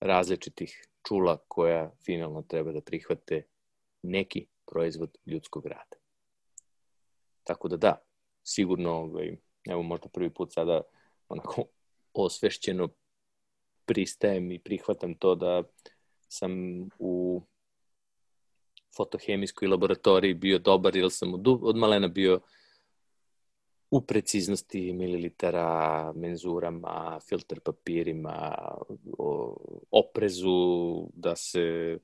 [0.00, 3.42] Različitih čula koja finalno treba da prihvate
[4.02, 6.03] neki proizvod ljudskog rada.
[7.44, 8.02] Tako da da,
[8.42, 9.36] sigurno, ovaj,
[9.68, 10.80] evo možda prvi put sada
[11.28, 11.64] onako
[12.12, 12.88] osvešćeno
[13.86, 15.62] pristajem i prihvatam to da
[16.28, 16.52] sam
[16.98, 17.42] u
[18.96, 22.40] fotohemijskoj laboratoriji bio dobar ili sam od, od malena bio
[23.90, 28.56] u preciznosti mililitara, menzurama, filter papirima,
[29.90, 31.98] oprezu, da se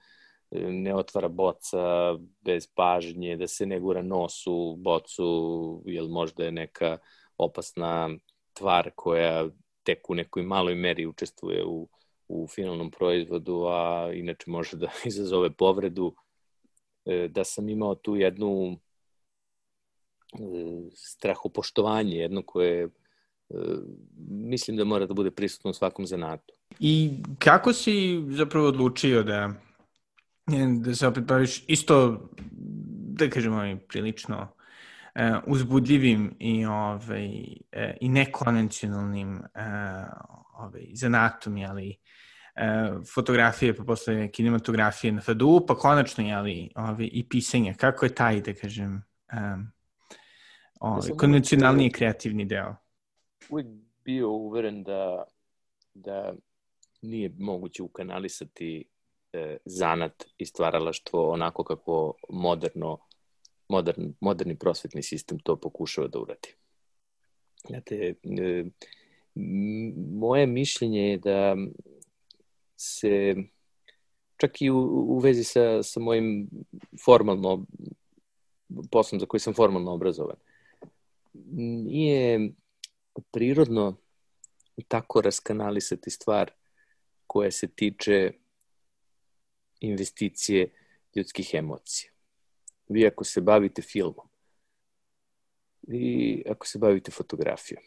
[0.51, 6.53] ne otvara boca bez pažnje, da se ne gura nos u bocu, jer možda je
[6.53, 6.99] neka
[7.39, 8.11] opasna
[8.53, 9.49] tvar koja
[9.83, 11.89] tek u nekoj maloj meri učestvuje u,
[12.29, 16.15] u finalnom proizvodu, a inače može da izazove povredu,
[17.05, 18.79] e, da sam imao tu jednu
[20.33, 20.37] e,
[20.95, 22.89] strahopoštovanje, jedno koje e,
[24.29, 26.55] mislim da mora da bude prisutno u svakom zanatu.
[26.81, 29.53] I kako si zapravo odlučio da,
[30.83, 32.29] da se opet baviš isto,
[33.17, 34.49] da kažemo, prilično
[35.15, 37.27] e, uzbudljivim i, ovaj,
[37.73, 39.43] e, i nekonvencionalnim e,
[40.59, 41.97] ovaj, zanatom, jeli,
[42.57, 47.75] e, fotografije, pa posle kinematografije na FADU, pa konačno, jeli, ovaj, i pisanje.
[47.75, 49.37] Kako je taj, da kažem, e,
[50.81, 52.77] ovaj, konvencionalni i kreativni deo?
[53.51, 53.69] Uvijek
[54.05, 55.25] bio uveren da,
[55.95, 56.33] da
[57.03, 58.90] nije moguće ukanalisati
[59.33, 62.99] e, zanat i stvaralaštvo onako kako moderno
[63.71, 66.55] modern, moderni prosvetni sistem to pokušava da uradi.
[67.69, 68.65] Znate, e,
[70.11, 71.57] moje mišljenje je da
[72.77, 73.37] se
[74.37, 76.49] čak i u, u vezi sa, sa mojim
[77.05, 77.67] formalno
[78.91, 80.37] poslom za koji sam formalno obrazovan,
[81.85, 82.53] nije
[83.31, 83.97] prirodno
[84.89, 86.51] tako raskanalisati stvar
[87.27, 88.33] koja se tiče
[89.81, 90.73] investicije
[91.15, 92.13] ljudskih emocija
[92.91, 94.29] vi ako se bavite filmom
[95.83, 97.83] i ako se bavite fotografijom,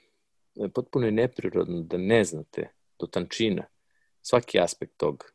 [0.73, 2.69] potpuno je neprirodno da ne znate
[2.99, 3.65] do tančina
[4.21, 5.33] svaki aspekt tog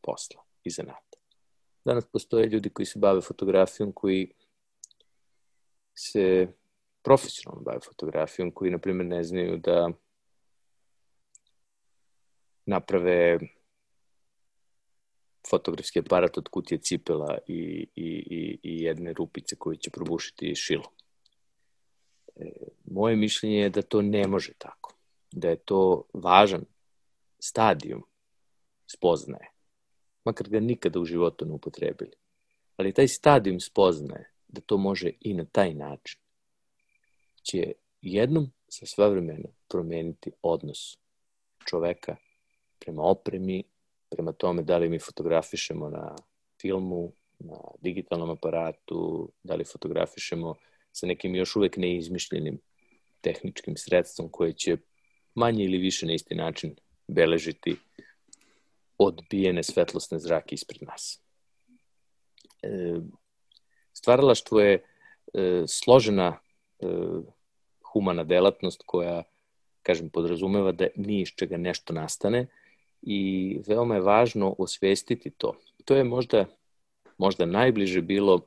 [0.00, 1.18] posla i zanata.
[1.84, 4.32] Danas postoje ljudi koji se bave fotografijom, koji
[5.94, 6.48] se
[7.02, 9.90] profesionalno bave fotografijom, koji, na primjer, ne znaju da
[12.66, 13.38] naprave
[15.50, 20.92] fotografski aparat od kutije cipela i, i, i, i jedne rupice koje će probušiti šilo.
[22.36, 22.50] E,
[22.84, 24.94] moje mišljenje je da to ne može tako.
[25.32, 26.64] Da je to važan
[27.38, 28.04] stadijum
[28.86, 29.50] spoznaje.
[30.24, 32.12] Makar ga nikada u životu ne upotrebili.
[32.76, 36.20] Ali taj stadijum spoznaje da to može i na taj način
[37.42, 37.72] će
[38.02, 40.98] jednom sa sva vremena promeniti odnos
[41.66, 42.16] čoveka
[42.78, 43.64] prema opremi,
[44.10, 46.16] prema tome da li mi fotografišemo na
[46.60, 50.54] filmu, na digitalnom aparatu, da li fotografišemo
[50.92, 52.60] sa nekim još uvek neizmišljenim
[53.20, 54.76] tehničkim sredstvom koje će
[55.34, 57.76] manje ili više na isti način beležiti
[58.98, 61.22] odbijene svetlosne zrake ispred nas.
[62.62, 62.94] E,
[63.92, 64.82] stvaralaštvo je e,
[65.66, 66.38] složena
[66.80, 66.86] e,
[67.92, 69.22] humana delatnost koja,
[69.82, 72.46] kažem, podrazumeva da ni iz čega nešto nastane,
[73.02, 75.54] i veoma je važno osvestiti to.
[75.84, 76.44] To je možda,
[77.18, 78.40] možda najbliže bilo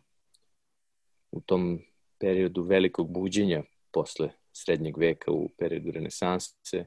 [1.31, 1.79] u tom
[2.19, 6.85] periodu velikog buđenja posle srednjeg veka u periodu renesanse,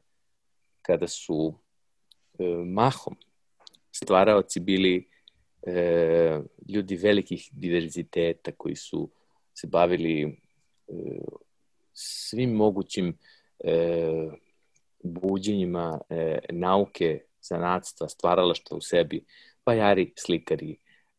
[0.83, 1.55] kada su
[2.39, 3.17] e, mahom
[3.93, 5.09] stvaraoci bili
[5.67, 9.11] e, ljudi velikih diverziteta koji su
[9.55, 10.33] se bavili e,
[11.93, 13.19] svim mogućim
[13.59, 14.31] e,
[15.03, 19.25] buđenjima e, nauke zanatstva, stvaralaštva u sebi,
[19.67, 20.77] vajari, slikari,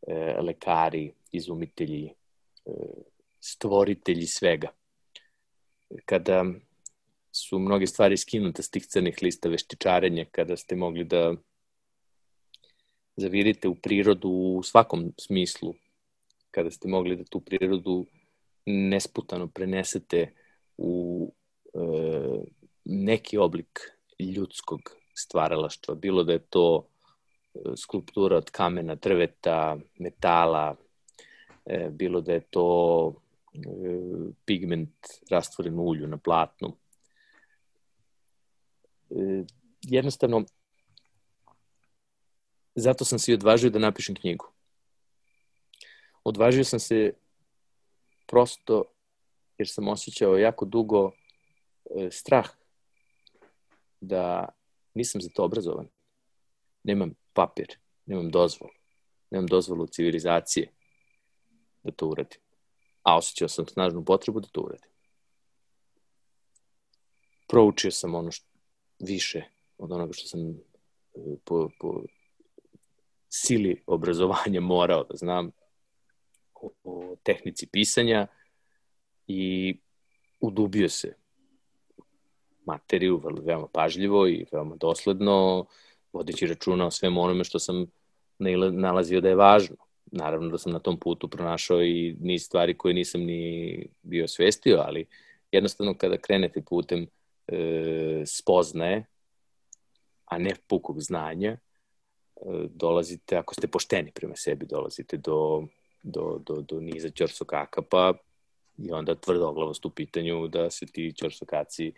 [0.07, 2.05] e, lekari, izumitelji,
[2.65, 2.71] e,
[3.39, 4.71] stvoritelji svega.
[6.05, 6.43] Kada
[7.31, 11.33] su mnoge stvari skinute s tih crnih lista veštičarenja, kada ste mogli da
[13.15, 15.73] zavirite u prirodu u svakom smislu,
[16.51, 18.05] kada ste mogli da tu prirodu
[18.65, 20.33] nesputano prenesete
[20.77, 21.31] u
[21.73, 21.79] e,
[22.85, 23.79] neki oblik
[24.19, 24.81] ljudskog
[25.15, 26.87] stvaralaštva, bilo da je to
[27.55, 30.75] e, skulptura od kamena, drveta, metala,
[31.65, 32.67] e, bilo da je to
[33.53, 33.59] e,
[34.45, 34.95] pigment
[35.29, 36.77] rastvoren u ulju na platnu.
[39.81, 40.43] Jednostavno,
[42.75, 44.45] zato sam se i odvažio da napišem knjigu.
[46.23, 47.13] Odvažio sam se
[48.27, 48.83] prosto
[49.57, 51.11] jer sam osjećao jako dugo
[52.11, 52.49] strah
[54.01, 54.49] da
[54.95, 55.87] nisam za to obrazovan.
[56.83, 58.73] Nemam papir, nemam dozvolu,
[59.31, 60.71] nemam dozvolu civilizacije
[61.83, 62.39] da to uradim.
[63.03, 64.89] A osjećao sam snažnu potrebu da to uradim.
[67.47, 68.47] Proučio sam ono što
[68.99, 69.43] više
[69.77, 70.55] od onoga što sam e,
[71.43, 72.03] po, po
[73.29, 75.51] sili obrazovanja morao da znam
[76.53, 78.27] o, o tehnici pisanja
[79.27, 79.75] i
[80.39, 81.15] udubio se
[82.65, 85.65] materiju veoma pažljivo i veoma dosledno,
[86.13, 87.85] vodeći računa o svemu onome što sam
[88.71, 89.75] nalazio da je važno.
[90.11, 94.83] Naravno da sam na tom putu pronašao i niz stvari koje nisam ni bio svestio,
[94.85, 95.05] ali
[95.51, 97.07] jednostavno kada krenete putem
[97.47, 99.05] e, spoznaje,
[100.25, 101.57] a ne pukog znanja, e,
[102.69, 105.63] dolazite, ako ste pošteni prema sebi, dolazite do,
[106.03, 108.13] do, do, do niza ćorsokaka, pa
[108.77, 111.93] i onda tvrdoglavost u pitanju da se ti ćorsokaci e,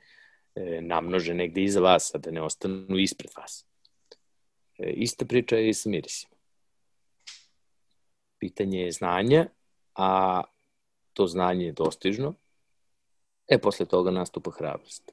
[0.82, 3.66] namnože negde iza vas, a da ne ostanu ispred vas.
[4.78, 6.36] E, ista priča je i sa mirisima.
[8.39, 9.47] Pitanje je znanja,
[9.95, 10.43] a
[11.14, 12.34] to znanje je dostižno,
[13.47, 15.12] e posle toga nastupa hrabrost.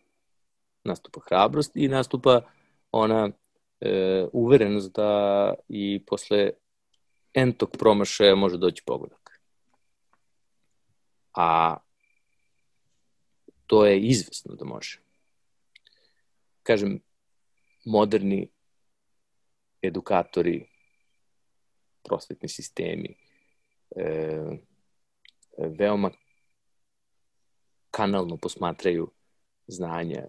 [0.85, 2.41] Nastupa hrabrost i nastupa
[2.93, 3.31] ona
[3.81, 6.51] e, uverenost da i posle
[7.35, 9.41] entog promašaja može doći pogodak.
[11.35, 11.77] A
[13.67, 15.04] to je izvesno da može.
[16.65, 16.99] Kažem,
[17.85, 18.49] moderni
[19.83, 20.65] edukatori,
[22.03, 23.17] prosvetni sistemi,
[23.97, 24.41] e,
[25.59, 26.11] veoma
[27.91, 29.11] kanalno posmatraju
[29.67, 30.25] znanja.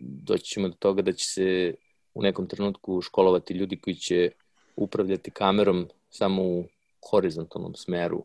[0.00, 1.74] Doći ćemo do toga da će se
[2.14, 4.30] u nekom trenutku školovati ljudi koji će
[4.76, 6.64] upravljati kamerom samo u
[7.10, 8.24] horizontalnom smeru,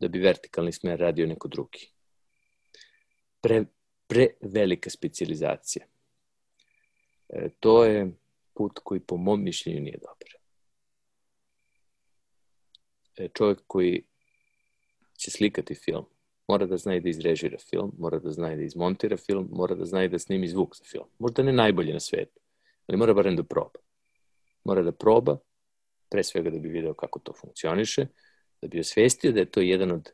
[0.00, 1.88] da bi vertikalni smer radio neko drugi.
[3.40, 3.64] Pre,
[4.06, 5.86] pre velika specializacija.
[7.32, 8.12] E, to je
[8.54, 10.32] put koji po mom mišljenju nije dobar.
[13.16, 14.04] E, čovjek koji
[15.16, 16.04] će slikati film,
[16.48, 19.74] mora da zna i da izrežira film, mora da zna i da izmontira film, mora
[19.74, 21.04] da zna i da snimi zvuk za film.
[21.18, 22.40] Možda ne najbolje na svetu,
[22.86, 23.80] ali mora barem da proba.
[24.64, 25.38] Mora da proba,
[26.08, 28.06] pre svega da bi video kako to funkcioniše,
[28.62, 30.10] da bi osvestio da je to jedan od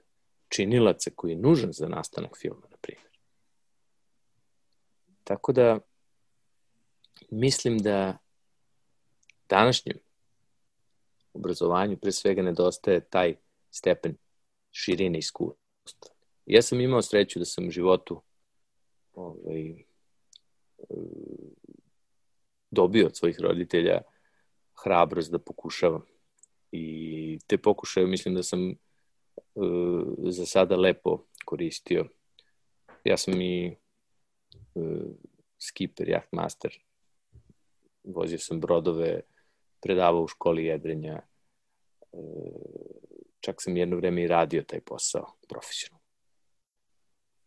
[0.48, 3.08] činilaca koji je nužan za nastanak filma, na primjer.
[5.24, 5.78] Tako da,
[7.30, 8.18] mislim da
[9.48, 9.98] današnjem
[11.32, 13.34] obrazovanju pre svega nedostaje taj
[13.70, 14.16] stepen
[14.70, 16.14] širine iskustva.
[16.46, 18.22] Ja sam imao sreću da sam u životu
[19.12, 19.84] ovaj,
[22.70, 24.00] dobio od svojih roditelja
[24.84, 26.02] hrabrost da pokušavam.
[26.72, 28.70] I te pokušaje mislim da sam
[29.54, 32.08] uh, za sada lepo koristio.
[33.04, 33.76] Ja sam i
[34.74, 35.06] uh,
[35.58, 36.87] skiper, jahtmaster.
[38.14, 39.20] Vozio sam brodove,
[39.80, 41.20] predavao u školi jedrenja.
[42.12, 42.98] Uh,
[43.40, 46.04] čak sam jedno vreme i radio taj posao profesionalno.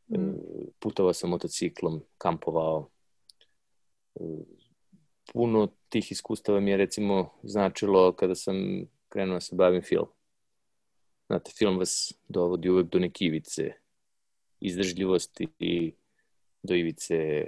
[0.10, 0.72] Mm.
[0.80, 2.90] Putovao sam motociklom, kampovao,
[5.34, 8.56] puno tih iskustava mi je recimo značilo kada sam
[9.10, 10.08] krenuo da se bavim film.
[11.28, 13.74] Znate, film vas dovodi uvek do neke ivice
[14.60, 15.94] izdržljivosti i
[16.64, 17.48] do ivice e,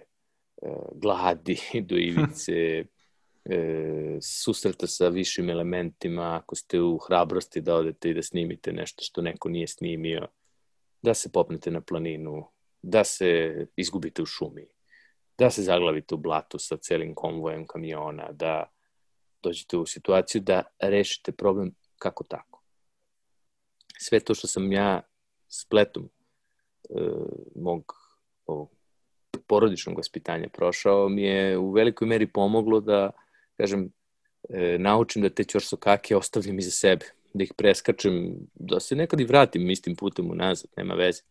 [0.95, 1.57] gladi,
[1.89, 2.86] do ivice
[3.46, 9.04] e, susreta sa višim elementima, ako ste u hrabrosti da odete i da snimite nešto
[9.04, 10.28] što neko nije snimio,
[11.02, 12.48] da se popnete na planinu,
[12.82, 14.68] da se izgubite u šumi,
[15.38, 18.74] da se zaglavite u blatu sa celim konvojem kamiona, da
[19.44, 22.64] dođete u situaciju da rešite problem kako tako.
[24.00, 25.02] Sve to što sam ja
[25.48, 26.10] spletom e,
[27.56, 27.94] mog
[28.46, 28.72] ovog
[29.48, 33.12] porodičnog vaspitanja prošao mi je u velikoj meri pomoglo da,
[33.58, 33.91] kažem,
[34.49, 39.26] e, naučim da te ćorsokake ostavljam iza sebe, da ih preskačem, da se nekad i
[39.26, 41.22] vratim istim putem unazad, nema veze.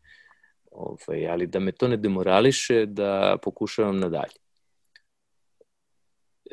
[0.71, 4.43] Ovaj, ali da me to ne demorališe da pokušavam nadalje.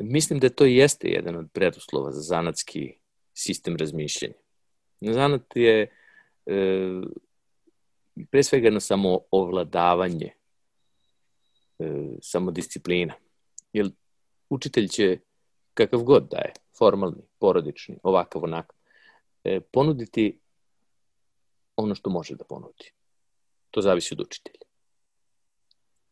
[0.00, 2.92] Mislim da to jeste jedan od preduslova za zanatski
[3.34, 4.34] sistem razmišljanja.
[5.00, 5.90] Zanat je
[6.46, 7.00] e,
[8.30, 10.30] pre svega jedno samo ovladavanje,
[11.78, 11.84] e,
[12.22, 13.14] samo disciplina.
[13.72, 13.90] Jer
[14.50, 15.18] učitelj će,
[15.84, 18.76] kakav god da je, formalni, porodični, ovakav, onakav,
[19.44, 20.40] e, ponuditi
[21.76, 22.92] ono što može da ponudi.
[23.70, 24.66] To zavisi od učitelja.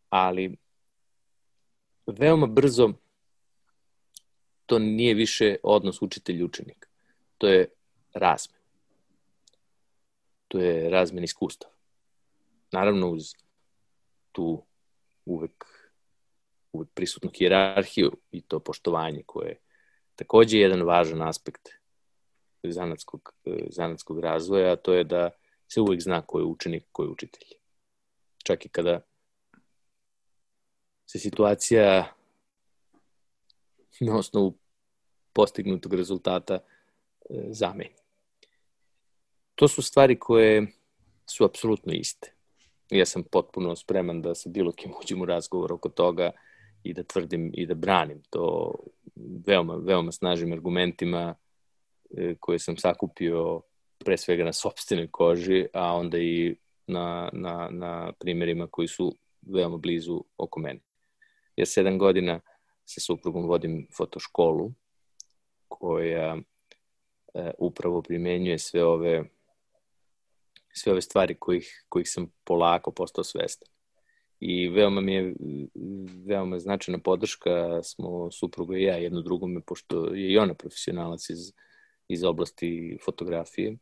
[0.08, 0.56] Ali
[2.06, 2.92] veoma brzo
[4.66, 6.88] to nije više odnos učitelj-učenik.
[7.38, 7.68] To je
[8.14, 8.60] razmen.
[10.48, 11.74] To je razmen iskustava.
[12.72, 13.34] Naravno uz
[14.32, 14.64] tu
[15.24, 15.64] uvek,
[16.78, 19.60] uvek prisutnu hijerarhiju i to poštovanje koje je
[20.16, 21.68] takođe jedan važan aspekt
[22.62, 23.34] zanatskog,
[23.70, 25.30] zanatskog razvoja, a to je da
[25.68, 27.48] se uvek zna ko je učenik, ko je učitelj.
[28.44, 29.00] Čak i kada
[31.06, 32.14] se situacija
[34.00, 34.58] na osnovu
[35.32, 36.60] postignutog rezultata e,
[37.50, 37.94] zameni.
[39.54, 40.66] To su stvari koje
[41.26, 42.32] su apsolutno iste.
[42.90, 46.30] Ja sam potpuno spreman da sa bilo kim uđem u razgovor oko toga
[46.82, 48.74] i da tvrdim i da branim to
[49.46, 51.34] veoma, veoma snažnim argumentima
[52.16, 53.60] e, koje sam sakupio
[53.98, 56.56] pre svega na sobstvenoj koži, a onda i
[56.86, 60.80] na, na, na primjerima koji su veoma blizu oko mene.
[61.56, 62.40] Ja sedam godina
[62.84, 64.72] sa suprugom vodim fotoškolu
[65.68, 66.36] koja
[67.34, 69.24] e, upravo primenjuje sve ove
[70.78, 73.68] sve ove stvari kojih, kojih sam polako postao svestan.
[74.40, 75.34] I veoma mi je
[76.26, 81.52] veoma značajna podrška smo supruga i ja jedno drugome, pošto je i ona profesionalac iz,
[82.08, 83.76] iz oblasti fotografije.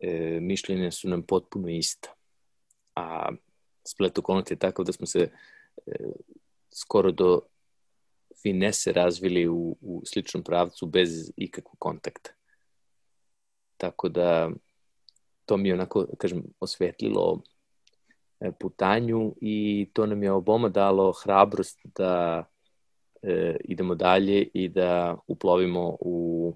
[0.00, 2.14] E, mišljenja su nam potpuno ista.
[2.94, 3.32] A
[3.86, 5.20] splet okolnosti je takav da smo se
[5.86, 5.92] e,
[6.70, 7.40] skoro do
[8.42, 12.30] finese razvili u, u sličnom pravcu bez ikakvog kontakta.
[13.76, 14.50] Tako da
[15.46, 17.42] to mi je onako, kažem, osvetlilo
[18.60, 22.44] putanju i to nam je oboma dalo hrabrost da
[23.22, 26.54] e, idemo dalje i da uplovimo u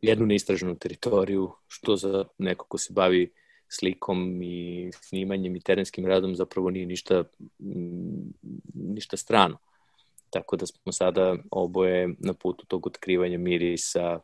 [0.00, 3.32] jednu neistraženu teritoriju, što za neko ko se bavi
[3.68, 7.24] slikom i snimanjem i terenskim radom zapravo nije ništa,
[8.74, 9.58] ništa strano.
[10.30, 14.20] Tako da smo sada oboje na putu tog otkrivanja mirisa,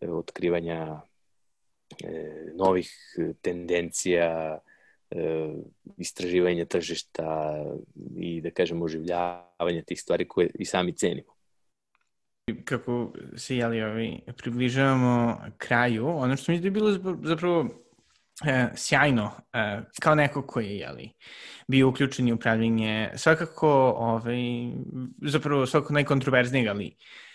[0.00, 1.15] e, otkrivanja e,
[2.54, 2.90] novih
[3.42, 4.58] tendencija,
[5.10, 5.54] e,
[5.96, 7.54] istraživanja tržišta
[8.16, 11.36] i da kažemo oživljavanja tih stvari koje i sami cenimo.
[12.64, 17.68] Kako se jeli, ovi, približavamo kraju, ono što mi je bilo zapravo
[18.46, 21.10] e, sjajno, e, kao neko koji je jeli,
[21.68, 24.38] bio uključen u upravljanje svakako, ovaj,
[25.22, 27.25] zapravo svakako najkontroverznijeg, ali e,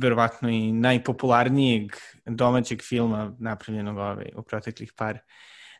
[0.00, 1.92] verovatno i najpopularnijeg
[2.26, 5.18] domaćeg filma napravljenog ovaj, u proteklih par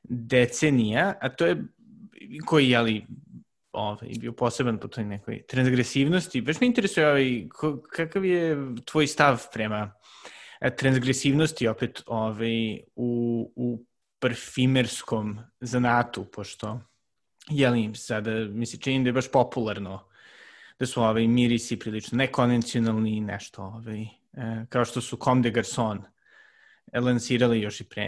[0.03, 1.65] decenija, a to je
[2.47, 3.07] koji je ali
[3.73, 6.41] ovaj, bio poseban po toj nekoj transgresivnosti.
[6.41, 7.47] Baš me interesuje ovaj,
[7.91, 9.93] kakav je tvoj stav prema
[10.61, 13.85] e, transgresivnosti opet ovaj, u, u
[14.19, 16.81] parfimerskom zanatu, pošto
[17.51, 20.08] jeli, sada mi se čini da je baš popularno
[20.79, 25.51] da su ovaj, mirisi prilično nekonvencionalni i nešto, ovaj, e, kao što su Comme de
[25.51, 26.03] Garçon
[26.93, 28.03] lansirali još i pre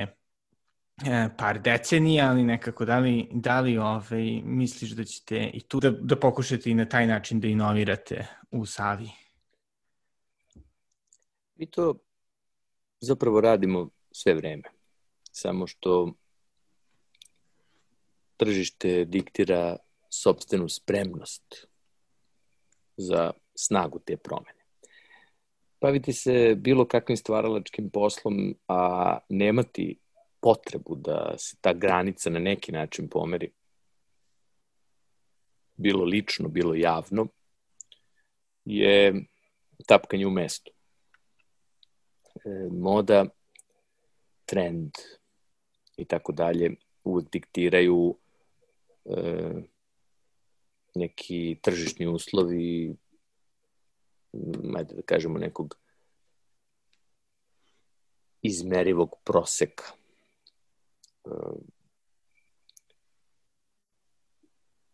[1.07, 5.81] e, par decenija, ali nekako da li, da li ovaj, misliš da ćete i tu
[5.81, 9.11] da, da pokušate i na taj način da inovirate u Savi?
[11.55, 11.95] Mi to
[13.01, 14.63] zapravo radimo sve vreme.
[15.33, 16.13] Samo što
[18.37, 19.77] tržište diktira
[20.11, 21.70] sobstvenu spremnost
[23.01, 24.61] za snagu te promene.
[25.81, 29.99] Baviti se bilo kakvim stvaralačkim poslom, a nemati
[30.41, 33.51] potrebu da se ta granica na neki način pomeri,
[35.77, 37.27] bilo lično, bilo javno,
[38.65, 39.25] je
[39.87, 40.73] tapkanje u mestu.
[42.45, 43.25] E, moda,
[44.45, 44.91] trend
[45.97, 46.71] i tako dalje
[47.05, 48.17] uvek diktiraju
[49.05, 49.13] e,
[50.95, 52.97] neki tržišni uslovi,
[54.77, 55.77] ajde da kažemo nekog
[58.43, 59.85] izmerivog proseka.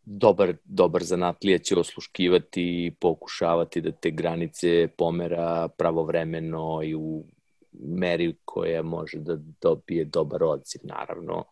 [0.05, 7.25] Dobar, dobar zanatlija će osluškivati i pokušavati da te granice pomera pravovremeno i u
[7.73, 10.81] meri koja može da dobije dobar odziv.
[10.85, 11.45] Naravno,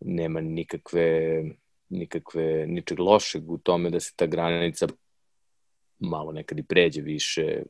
[0.00, 1.42] nema nikakve
[1.88, 4.86] nikakve, ničeg lošeg u tome da se ta granica
[5.98, 7.62] malo nekad i pređe više,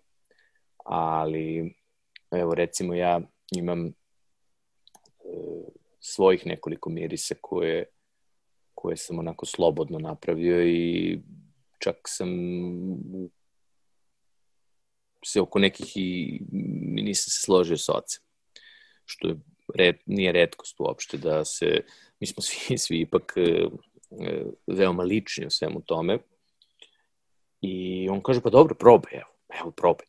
[0.84, 1.74] ali
[2.30, 3.20] evo recimo ja
[3.56, 3.92] imam
[6.00, 7.84] svojih nekoliko mirisa koje,
[8.74, 11.18] koje sam onako slobodno napravio i
[11.78, 12.28] čak sam
[15.24, 16.40] se oko nekih i
[17.02, 18.22] nisam se složio sa ocem.
[19.04, 19.36] Što je
[19.74, 21.80] red, nije redkost uopšte da se,
[22.20, 23.68] mi smo svi, svi ipak e, e,
[24.66, 26.18] veoma lični u svemu tome.
[27.60, 30.06] I on kaže, pa dobro, probaj, evo, evo, probaj.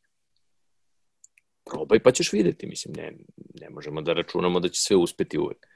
[1.65, 3.13] Probaj pa ćeš videti, mislim, ne,
[3.61, 5.67] ne možemo da računamo da će sve uspeti uvek.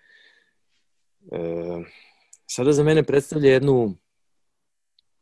[1.31, 1.37] E,
[2.45, 3.97] sada za mene predstavlja jednu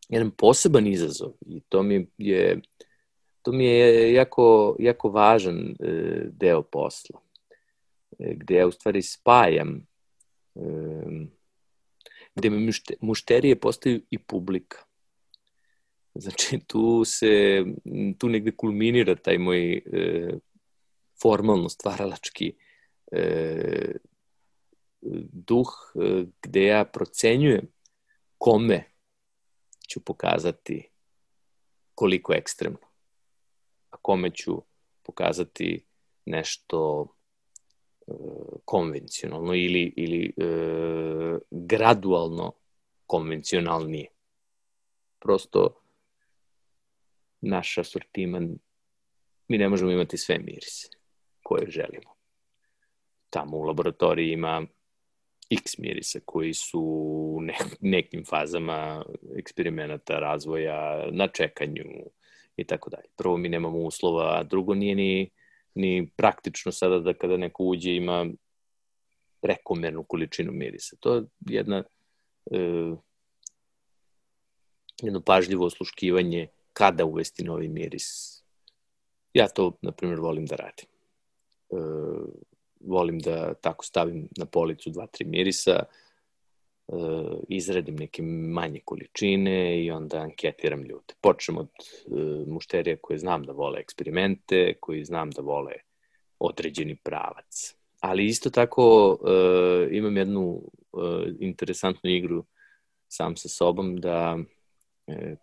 [0.10, 2.62] jedan poseban izazov i to mi je
[3.42, 5.86] to mi je jako, jako važan e,
[6.32, 7.20] deo posla
[8.20, 9.88] e, gde ja u stvari spajam
[10.56, 10.62] e,
[12.36, 12.50] gde
[13.02, 14.78] mušterije postaju i publika.
[16.16, 17.64] Znači, tu se,
[18.18, 19.82] tu negde kulminira taj moj e,
[21.22, 22.54] formalno stvaralački
[23.12, 23.96] e,
[25.32, 27.68] duh e, gde ja procenjujem
[28.38, 28.84] kome
[29.90, 30.90] ću pokazati
[31.96, 32.88] koliko ekstremno,
[33.90, 34.62] a kome ću
[35.04, 35.86] pokazati
[36.26, 37.08] nešto
[38.66, 42.54] konvencionalno ili, ili e, gradualno
[43.08, 44.08] konvencionalnije.
[45.20, 45.82] Prosto
[47.42, 48.58] naš asortiman,
[49.48, 50.90] mi ne možemo imati sve mirise
[51.44, 52.16] koje želimo.
[53.30, 54.66] Tamo u laboratoriji ima
[55.50, 59.06] x mirisa koji su u ne, nekim fazama
[59.36, 61.84] eksperimenata, razvoja, na čekanju
[62.58, 63.08] i tako dalje.
[63.18, 65.30] Prvo, mi nemamo uslova, a drugo, nije ni,
[65.76, 68.26] ni praktično sada da kada neko uđe ima
[69.42, 70.96] prekomernu količinu mirisa.
[71.00, 71.84] To je jedna,
[72.52, 72.60] e,
[75.02, 78.40] jedno pažljivo osluškivanje kada uvesti novi miris.
[79.34, 80.90] Ja to, na primjer, volim da radim.
[81.72, 81.76] E,
[82.80, 86.09] volim da tako stavim na policu dva, tri mirisa, e,
[87.48, 91.14] izradim neke manje količine i onda anketiram ljude.
[91.22, 92.10] Počnem od e,
[92.48, 95.74] mušterija koje znam da vole eksperimente, koji znam da vole
[96.40, 97.76] određeni pravac.
[98.00, 100.62] Ali isto tako e, imam jednu
[101.40, 102.46] interesantnu igru
[103.08, 104.38] sam sa sobom da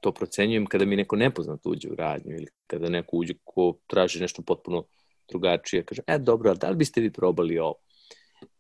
[0.01, 4.21] to procenjujem kada mi neko nepoznat uđe u radnju ili kada neko uđe ko traži
[4.21, 4.85] nešto potpuno
[5.29, 5.85] drugačije.
[5.85, 7.75] Kaže, e, dobro, da li biste vi probali ovo?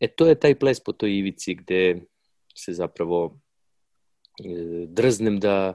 [0.00, 2.00] E, to je taj ples po toj ivici gde
[2.56, 3.38] se zapravo
[4.44, 5.74] e, drznem da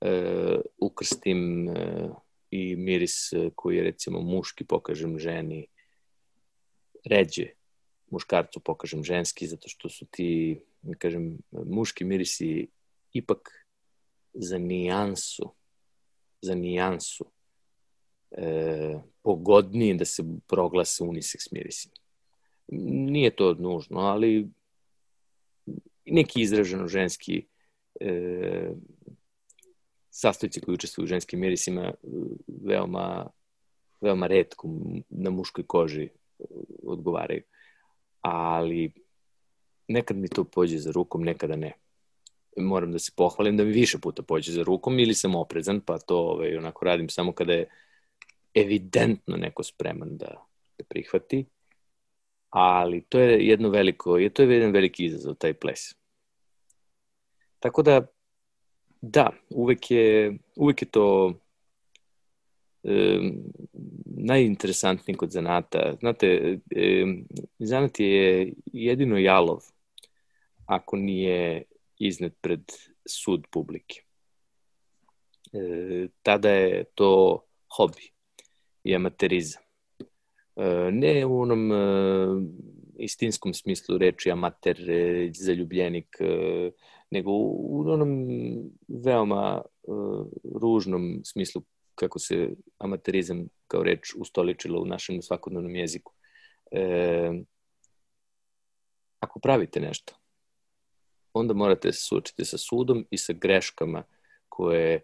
[0.00, 2.08] e, ukrstim e,
[2.50, 5.66] i miris koji recimo muški pokažem ženi,
[7.04, 7.46] ređe
[8.10, 12.68] muškarcu pokažem ženski, zato što su ti, da kažem, muški mirisi
[13.12, 13.66] ipak
[14.34, 15.54] za nijansu,
[16.42, 17.24] za nijansu
[18.30, 21.94] e, pogodnije da se proglase unisex mirisima.
[23.12, 24.48] Nije to nužno, ali
[26.10, 27.46] neki izraženo ženski
[28.00, 28.70] e,
[30.10, 31.94] sastojci koji učestvuju u ženskim mirisima e,
[32.64, 33.26] veoma,
[34.00, 34.68] veoma redko
[35.08, 36.08] na muškoj koži
[36.82, 37.42] odgovaraju.
[38.20, 38.92] Ali
[39.88, 41.72] nekad mi to pođe za rukom, nekada ne.
[42.56, 45.98] Moram da se pohvalim da mi više puta pođe za rukom ili sam oprezan, pa
[45.98, 47.68] to ovaj, onako radim samo kada je
[48.54, 50.46] evidentno neko spreman da,
[50.78, 51.44] da prihvati,
[52.50, 55.99] ali to je jedno veliko, je to je jedan veliki izazov, taj ples.
[57.60, 58.06] Tako da,
[59.00, 61.34] da, uvek je, uvek je to
[62.84, 63.18] e,
[64.04, 65.94] najinteresantniji kod zanata.
[66.00, 67.06] Znate, e,
[67.58, 69.58] zanat je jedino jalov
[70.66, 71.62] ako nije
[71.98, 72.62] iznet pred
[73.08, 74.02] sud publike.
[75.52, 77.42] E, tada je to
[77.76, 78.12] hobi
[78.84, 79.62] i amaterizam.
[80.56, 81.76] E, ne u onom e,
[82.98, 86.16] istinskom smislu reči amater, e, zaljubljenik,
[87.10, 88.28] nego u onom
[88.88, 89.62] veoma
[90.60, 91.62] ružnom smislu
[91.94, 96.12] kako se amaterizam kao reč ustoličilo u našem svakodnevnom jeziku.
[96.70, 97.32] E,
[99.20, 100.14] ako pravite nešto,
[101.32, 104.02] onda morate se suočiti sa sudom i sa greškama
[104.48, 105.00] koje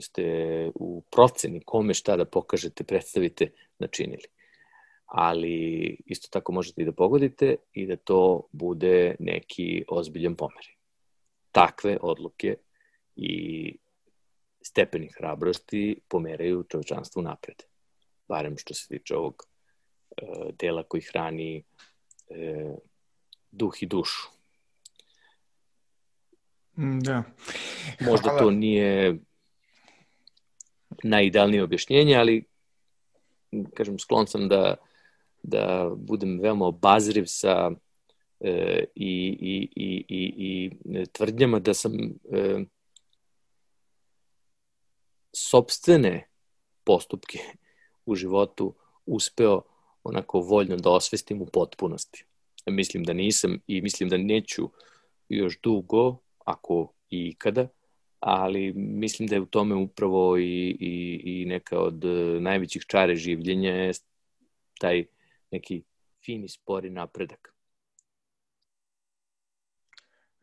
[0.00, 0.24] ste
[0.74, 4.24] u proceni kome šta da pokažete, predstavite, načinili.
[5.06, 10.77] Ali isto tako možete i da pogodite i da to bude neki ozbiljan pomer.
[11.58, 12.56] Takve odluke
[13.16, 13.76] i
[14.62, 17.62] stepeni hrabrosti pomeraju čovečanstvo napred.
[18.28, 20.24] Barem što se tiče ovog e,
[20.58, 21.64] dela koji hrani
[22.30, 22.74] e,
[23.50, 24.28] duh i dušu.
[26.78, 27.22] Mm, da.
[28.00, 28.38] Možda Hvala.
[28.38, 29.18] to nije
[31.02, 32.44] najidealnije objašnjenje, ali
[33.74, 34.76] kažem, sklon sam da,
[35.42, 37.70] da budem veoma obazriv sa
[38.40, 41.92] e, i, i, i, i, i tvrdnjama da sam
[42.32, 42.64] e,
[45.32, 46.28] sobstvene
[46.84, 47.38] postupke
[48.06, 48.74] u životu
[49.06, 49.62] uspeo
[50.04, 52.24] onako voljno da osvestim u potpunosti.
[52.66, 54.70] Mislim da nisam i mislim da neću
[55.28, 57.68] još dugo, ako i ikada,
[58.20, 62.04] ali mislim da je u tome upravo i, i, i neka od
[62.40, 63.92] najvećih čare življenja je
[64.80, 65.04] taj
[65.50, 65.82] neki
[66.24, 67.57] fini spori napredak.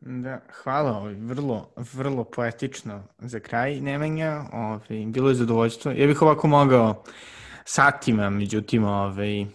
[0.07, 5.91] Da, hvala, ovaj, vrlo, vrlo poetično za kraj Nemanja, ovaj, bilo je zadovoljstvo.
[5.91, 7.03] Ja bih ovako mogao
[7.63, 9.47] satima, međutim, ovaj, e,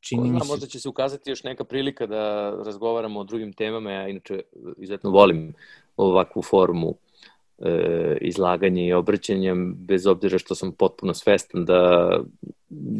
[0.00, 0.46] čini mi se...
[0.48, 4.40] Možda će se ukazati još neka prilika da razgovaramo o drugim temama, ja inače
[4.76, 5.54] izuzetno volim
[5.96, 6.94] ovakvu formu
[7.58, 12.10] e, izlaganja i obraćanja, bez obzira što sam potpuno svestan da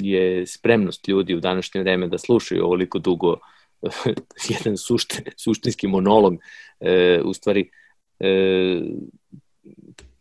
[0.01, 3.36] je spremnost ljudi u današnje vreme da slušaju ovoliko dugo
[4.55, 6.35] jedan suštin, suštinski monolog,
[6.81, 7.70] e, u stvari
[8.20, 8.81] e,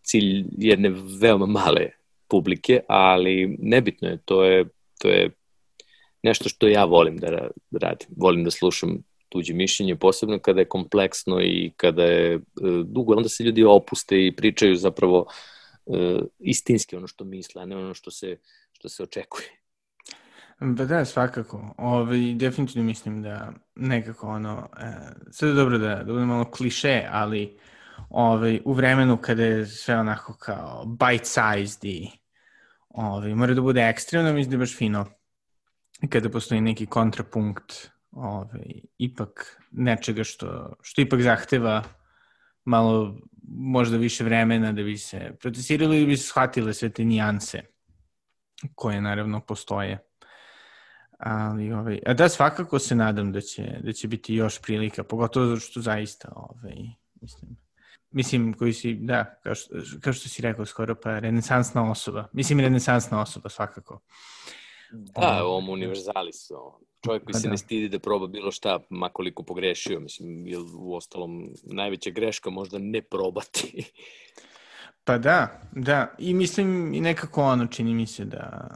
[0.04, 0.92] cilj jedne
[1.22, 1.90] veoma male
[2.28, 4.66] publike, ali nebitno je, to je,
[5.00, 5.30] to je
[6.24, 8.08] nešto što ja volim da radim.
[8.18, 12.40] Volim da slušam tuđe mišljenje, posebno kada je kompleksno i kada je e,
[12.86, 15.26] dugo, onda se ljudi opuste i pričaju zapravo
[15.86, 18.38] e, istinski ono što misle, a ne ono što se,
[18.72, 19.65] što se očekuje.
[20.60, 21.74] Ba da, svakako.
[21.78, 24.92] Ove, ovaj, definitivno mislim da nekako ono, e,
[25.32, 27.58] sve je dobro da, da bude malo kliše, ali
[28.10, 32.10] ove, ovaj, u vremenu kada je sve onako kao bite-sized i
[32.90, 35.06] ove, ovaj, mora da bude ekstremno, mislim da je baš fino
[36.10, 38.60] kada postoji neki kontrapunkt ove,
[38.98, 41.84] ipak nečega što, što ipak zahteva
[42.66, 47.62] malo možda više vremena da bi se procesirali ili bi se shvatile sve te nijanse
[48.76, 50.05] koje naravno postoje.
[51.20, 55.46] Ali, ovaj, a da, svakako se nadam da će, da će biti još prilika, pogotovo
[55.46, 56.76] zato što zaista, ovaj,
[57.22, 57.58] mislim,
[58.12, 62.28] mislim, koji si, da, kao što, kao što si rekao skoro, pa renesansna osoba.
[62.34, 64.00] Mislim, renesansna osoba, svakako.
[64.92, 66.56] Da, ovom univerzalisu.
[67.06, 67.52] Čovjek koji pa se da.
[67.52, 72.78] ne stidi da proba bilo šta, makoliko pogrešio, mislim, jer u ostalom najveća greška možda
[72.80, 73.92] ne probati.
[75.06, 78.68] pa da, da, i mislim i nekako ono čini mi se da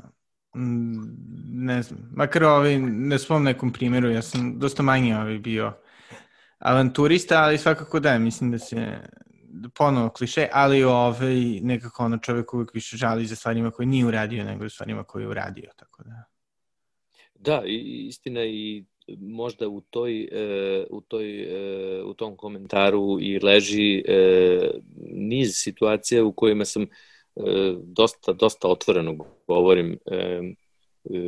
[0.53, 5.73] ne znam, makar ovaj, ne svom nekom primjeru, ja sam dosta manje ovaj bio
[6.59, 8.97] avanturista, ali svakako da, mislim da se
[9.75, 14.43] ponovo kliše, ali ovaj, nekako ono čovjek uvijek više žali za stvarima koje nije uradio
[14.43, 16.23] nego za stvarima koje je uradio, tako da.
[17.35, 18.85] Da, istina i
[19.17, 24.71] možda u toj, e, u, toj, e, u tom komentaru i leži e,
[25.11, 26.85] niz situacija u kojima sam
[27.83, 29.15] dosta, dosta otvoreno
[29.47, 31.19] govorim, e, e,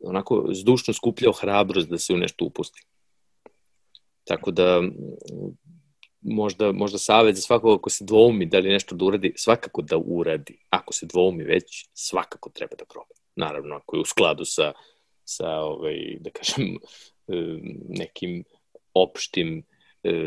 [0.00, 2.82] onako zdušno skupljao hrabrost da se u nešto upusti.
[4.24, 4.82] Tako da
[6.20, 9.96] možda, možda savjet za svakog ako se dvoumi da li nešto da uradi, svakako da
[9.96, 10.58] uradi.
[10.70, 13.14] Ako se dvoumi već, svakako treba da proba.
[13.36, 14.72] Naravno, ako je u skladu sa,
[15.24, 16.64] sa ovaj, da kažem,
[17.28, 18.44] e, nekim
[18.94, 19.75] opštim E,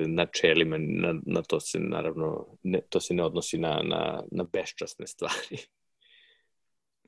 [0.08, 5.08] načelima, na, na to se naravno, ne, to se ne odnosi na, na, na beščasne
[5.08, 5.58] stvari.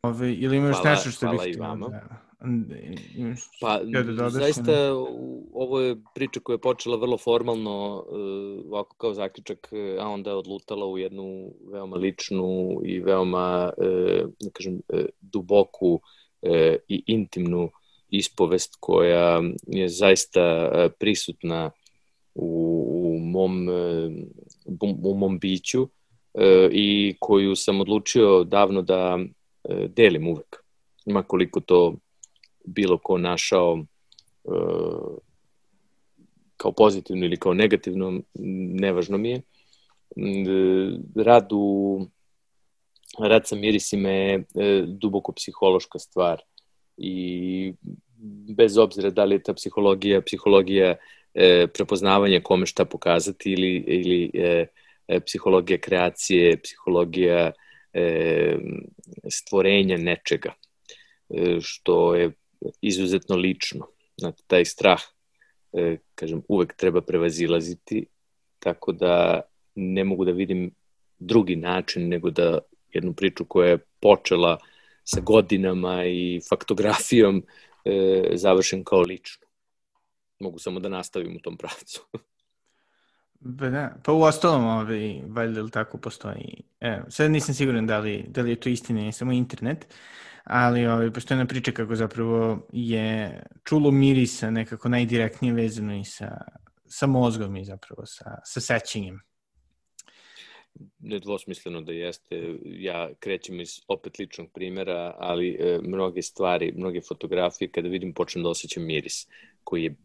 [0.03, 2.01] Ove, ili imaš hvala, nešto što bih htio da...
[3.15, 4.91] Imaš pa, da dodaš, zaista, ne?
[5.53, 9.69] ovo je priča koja je počela vrlo formalno, uh, ovako kao zaključak,
[9.99, 13.72] a onda je odlutala u jednu veoma ličnu i veoma,
[14.39, 14.80] da kažem,
[15.19, 16.01] duboku
[16.88, 17.69] i intimnu
[18.09, 20.69] ispovest koja je zaista
[20.99, 21.72] prisutna
[22.36, 24.09] u, u, mom, e,
[25.03, 25.88] u mom biću
[26.34, 29.19] e, i koju sam odlučio davno da
[29.63, 30.63] e, delim uvek.
[31.05, 31.95] Ima koliko to
[32.65, 33.86] bilo ko našao
[36.57, 38.21] kao pozitivno ili kao negativno,
[38.79, 39.41] nevažno mi je.
[41.15, 42.05] Rad, u,
[43.19, 44.43] rad sa mirisima je
[44.88, 46.41] duboko psihološka stvar
[46.97, 47.73] i
[48.55, 50.95] bez obzira da li je ta psihologija, psihologija
[51.34, 54.65] e, prepoznavanje kome šta pokazati ili, ili e,
[55.07, 57.51] e, psihologija kreacije, psihologija
[57.93, 58.57] e,
[59.29, 60.53] stvorenja nečega,
[61.29, 62.32] e, što je
[62.82, 63.88] izuzetno lično.
[64.17, 65.01] Znate, taj strah,
[65.73, 68.05] e, kažem, uvek treba prevazilaziti,
[68.59, 69.41] tako da
[69.75, 70.71] ne mogu da vidim
[71.19, 72.59] drugi način nego da
[72.93, 74.57] jednu priču koja je počela
[75.03, 77.43] sa godinama i faktografijom
[77.86, 79.51] e, završim kao lično
[80.42, 82.02] mogu samo da nastavim u tom pravcu.
[83.44, 86.62] Ba da, pa u ostalom, ovaj, valjda li tako postoji.
[86.80, 89.88] E, sad nisam siguran da li, da li je to istina i samo internet,
[90.44, 96.38] ali ovaj, postoje jedna priča kako zapravo je čulo mirisa nekako najdirektnije vezano i sa,
[96.86, 99.20] sa mozgom i zapravo sa, sa sećenjem.
[101.00, 102.58] Nedvosmisleno da jeste.
[102.64, 108.44] Ja krećem iz opet ličnog primjera, ali e, mnoge stvari, mnoge fotografije, kada vidim, počnem
[108.44, 109.28] da osjećam miris
[109.64, 109.96] koji je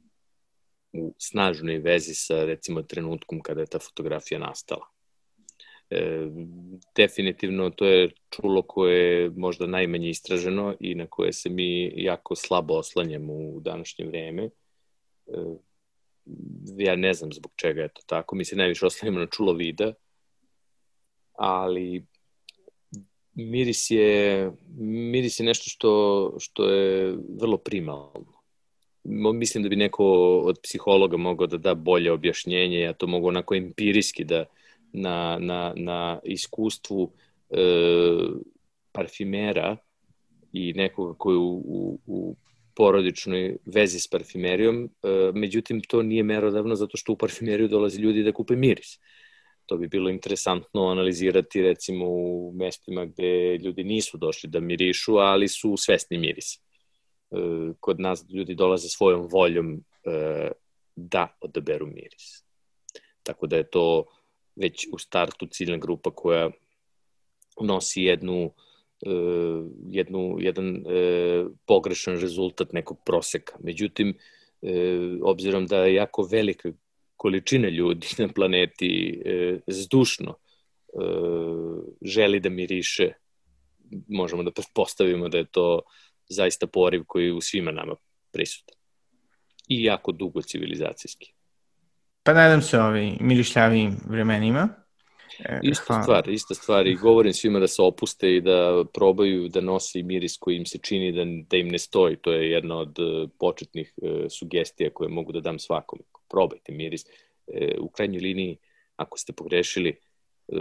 [0.99, 4.87] u snažnoj vezi sa recimo trenutkom kada je ta fotografija nastala.
[5.91, 6.27] E,
[6.97, 12.35] definitivno to je čulo koje je možda najmanje istraženo i na koje se mi jako
[12.35, 14.43] slabo oslanjamo u današnje vreme.
[14.45, 14.51] E,
[16.79, 19.93] ja ne znam zbog čega je to tako, mi se najviše oslanjamo na čulo vida,
[21.33, 22.07] ali
[23.35, 28.36] miris je, miris je nešto što, što je vrlo primalno
[29.35, 30.05] mislim da bi neko
[30.39, 34.45] od psihologa mogao da da bolje objašnjenje, ja to mogu onako empirijski da
[34.93, 37.13] na, na, na iskustvu
[37.51, 37.57] e,
[38.93, 39.77] parfimera
[40.53, 42.37] i nekoga koji u, u, u
[42.75, 48.23] porodičnoj vezi s parfimerijom, e, međutim to nije merodavno zato što u parfimeriju dolaze ljudi
[48.23, 48.99] da kupe miris.
[49.67, 55.49] To bi bilo interesantno analizirati recimo u mestima gde ljudi nisu došli da mirišu, ali
[55.49, 56.66] su svesni mirisa.
[57.31, 60.51] E, kod nas ljudi dolaze svojom voljom e,
[60.97, 62.45] da odaberu miris.
[63.23, 64.05] Tako da je to
[64.57, 66.51] već u startu ciljna grupa koja
[67.61, 68.53] nosi jednu
[69.07, 69.11] e,
[69.91, 70.85] jednu, jedan
[71.67, 73.57] pogrešan rezultat nekog proseka.
[73.61, 74.19] Međutim,
[75.23, 76.73] obzirom da je jako velika
[77.17, 79.23] količina ljudi na planeti
[79.67, 80.35] zdušno
[82.03, 83.13] želi da miriše,
[84.09, 85.83] možemo da pretpostavimo da je to
[86.29, 87.97] zaista poriv koji je u svima nama
[88.33, 88.77] prisutan.
[89.69, 91.33] I jako dugo civilizacijski.
[92.23, 94.69] Pa nadam se ovi milišljavim vremenima.
[95.39, 96.03] E, ista hvala.
[96.03, 100.37] stvar, ista stvar i govorim svima da se opuste i da probaju da nose miris
[100.37, 102.17] koji im se čini da, da im ne stoji.
[102.17, 105.99] To je jedna od e, početnih e, sugestija koje mogu da dam svakom.
[106.29, 107.05] Probajte miris.
[107.47, 108.59] E, u krajnjoj liniji,
[108.97, 110.57] ako ste pogrešili, e,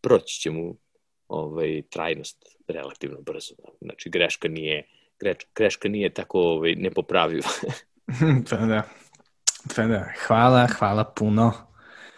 [0.00, 0.76] proći će mu
[1.28, 3.54] ovaj, trajnost relativno brzo.
[3.80, 4.86] Znači, greška nije,
[5.54, 7.48] greška nije tako ovaj, nepopravljiva.
[8.50, 8.82] pa da.
[9.76, 10.08] Pa da.
[10.26, 11.52] Hvala, hvala puno.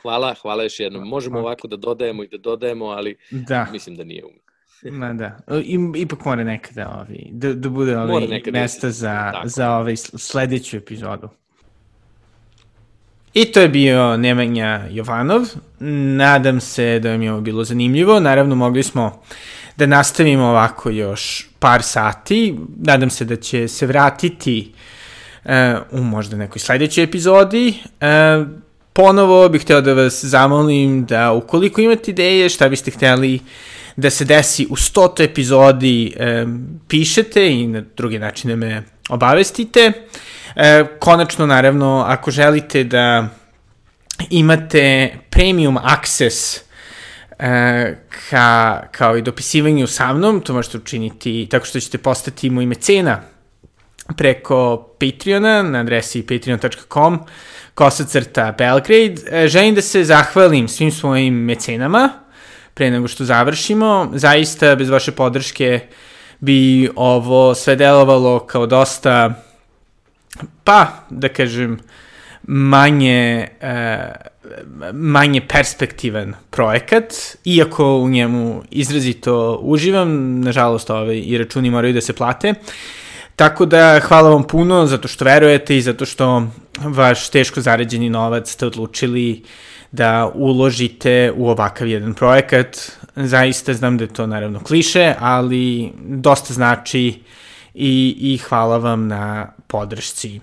[0.02, 1.08] Hvala, hvala još jednom.
[1.08, 1.42] Možemo okay.
[1.42, 3.66] ovako da dodajemo i da dodajemo, ali da.
[3.72, 4.40] mislim da nije umno.
[5.00, 9.48] Ma da, I, ipak mora nekada ovi, da, da bude ovi mesta za, tako.
[9.48, 11.28] za ovaj sledeću epizodu.
[13.34, 15.42] I to je bio Nemanja Jovanov.
[16.16, 18.20] Nadam se da vam je ovo bilo zanimljivo.
[18.20, 19.22] Naravno, mogli smo
[19.76, 22.54] da nastavimo ovako još par sati.
[22.76, 24.72] Nadam se da će se vratiti
[25.44, 25.50] uh,
[25.90, 27.74] u možda nekoj sledećoj epizodi.
[28.00, 28.48] Uh,
[28.92, 33.40] ponovo bih hteo da vas zamolim da ukoliko imate ideje šta biste hteli
[34.00, 39.92] da se desi u stoto epizodi, um, pišete i na druge načine me obavestite.
[40.56, 43.28] E, konačno, naravno, ako želite da
[44.30, 46.56] imate premium access
[47.38, 47.96] e,
[48.30, 53.22] ka, kao i dopisivanju sa mnom, to možete učiniti tako što ćete postati moj mecena
[54.16, 57.18] preko Patreona na adresi patreon.com
[57.74, 59.14] kosacrta Belgrade.
[59.30, 62.19] E, želim da se zahvalim svim svojim mecenama
[62.80, 64.10] pre nego što završimo.
[64.14, 65.80] Zaista, bez vaše podrške
[66.40, 69.42] bi ovo sve delovalo kao dosta
[70.64, 71.76] pa, da kažem,
[72.42, 77.12] manje, uh, manje perspektivan projekat,
[77.44, 82.54] iako u njemu izrazito uživam, nažalost ovaj, i računi moraju da se plate.
[83.36, 86.46] Tako da hvala vam puno zato što verujete i zato što
[86.78, 89.42] vaš teško zarađeni novac ste odlučili
[89.92, 92.92] da uložite u ovakav jedan projekat.
[93.16, 97.22] Zaista znam da je to naravno kliše, ali dosta znači
[97.74, 100.40] i, i hvala vam na podršci.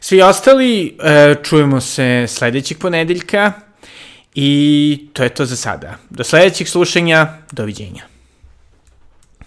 [0.00, 3.52] Svi ostali, e, čujemo se sledećeg ponedeljka
[4.34, 5.94] i to je to za sada.
[6.10, 8.17] Do sledećeg slušanja, doviđenja.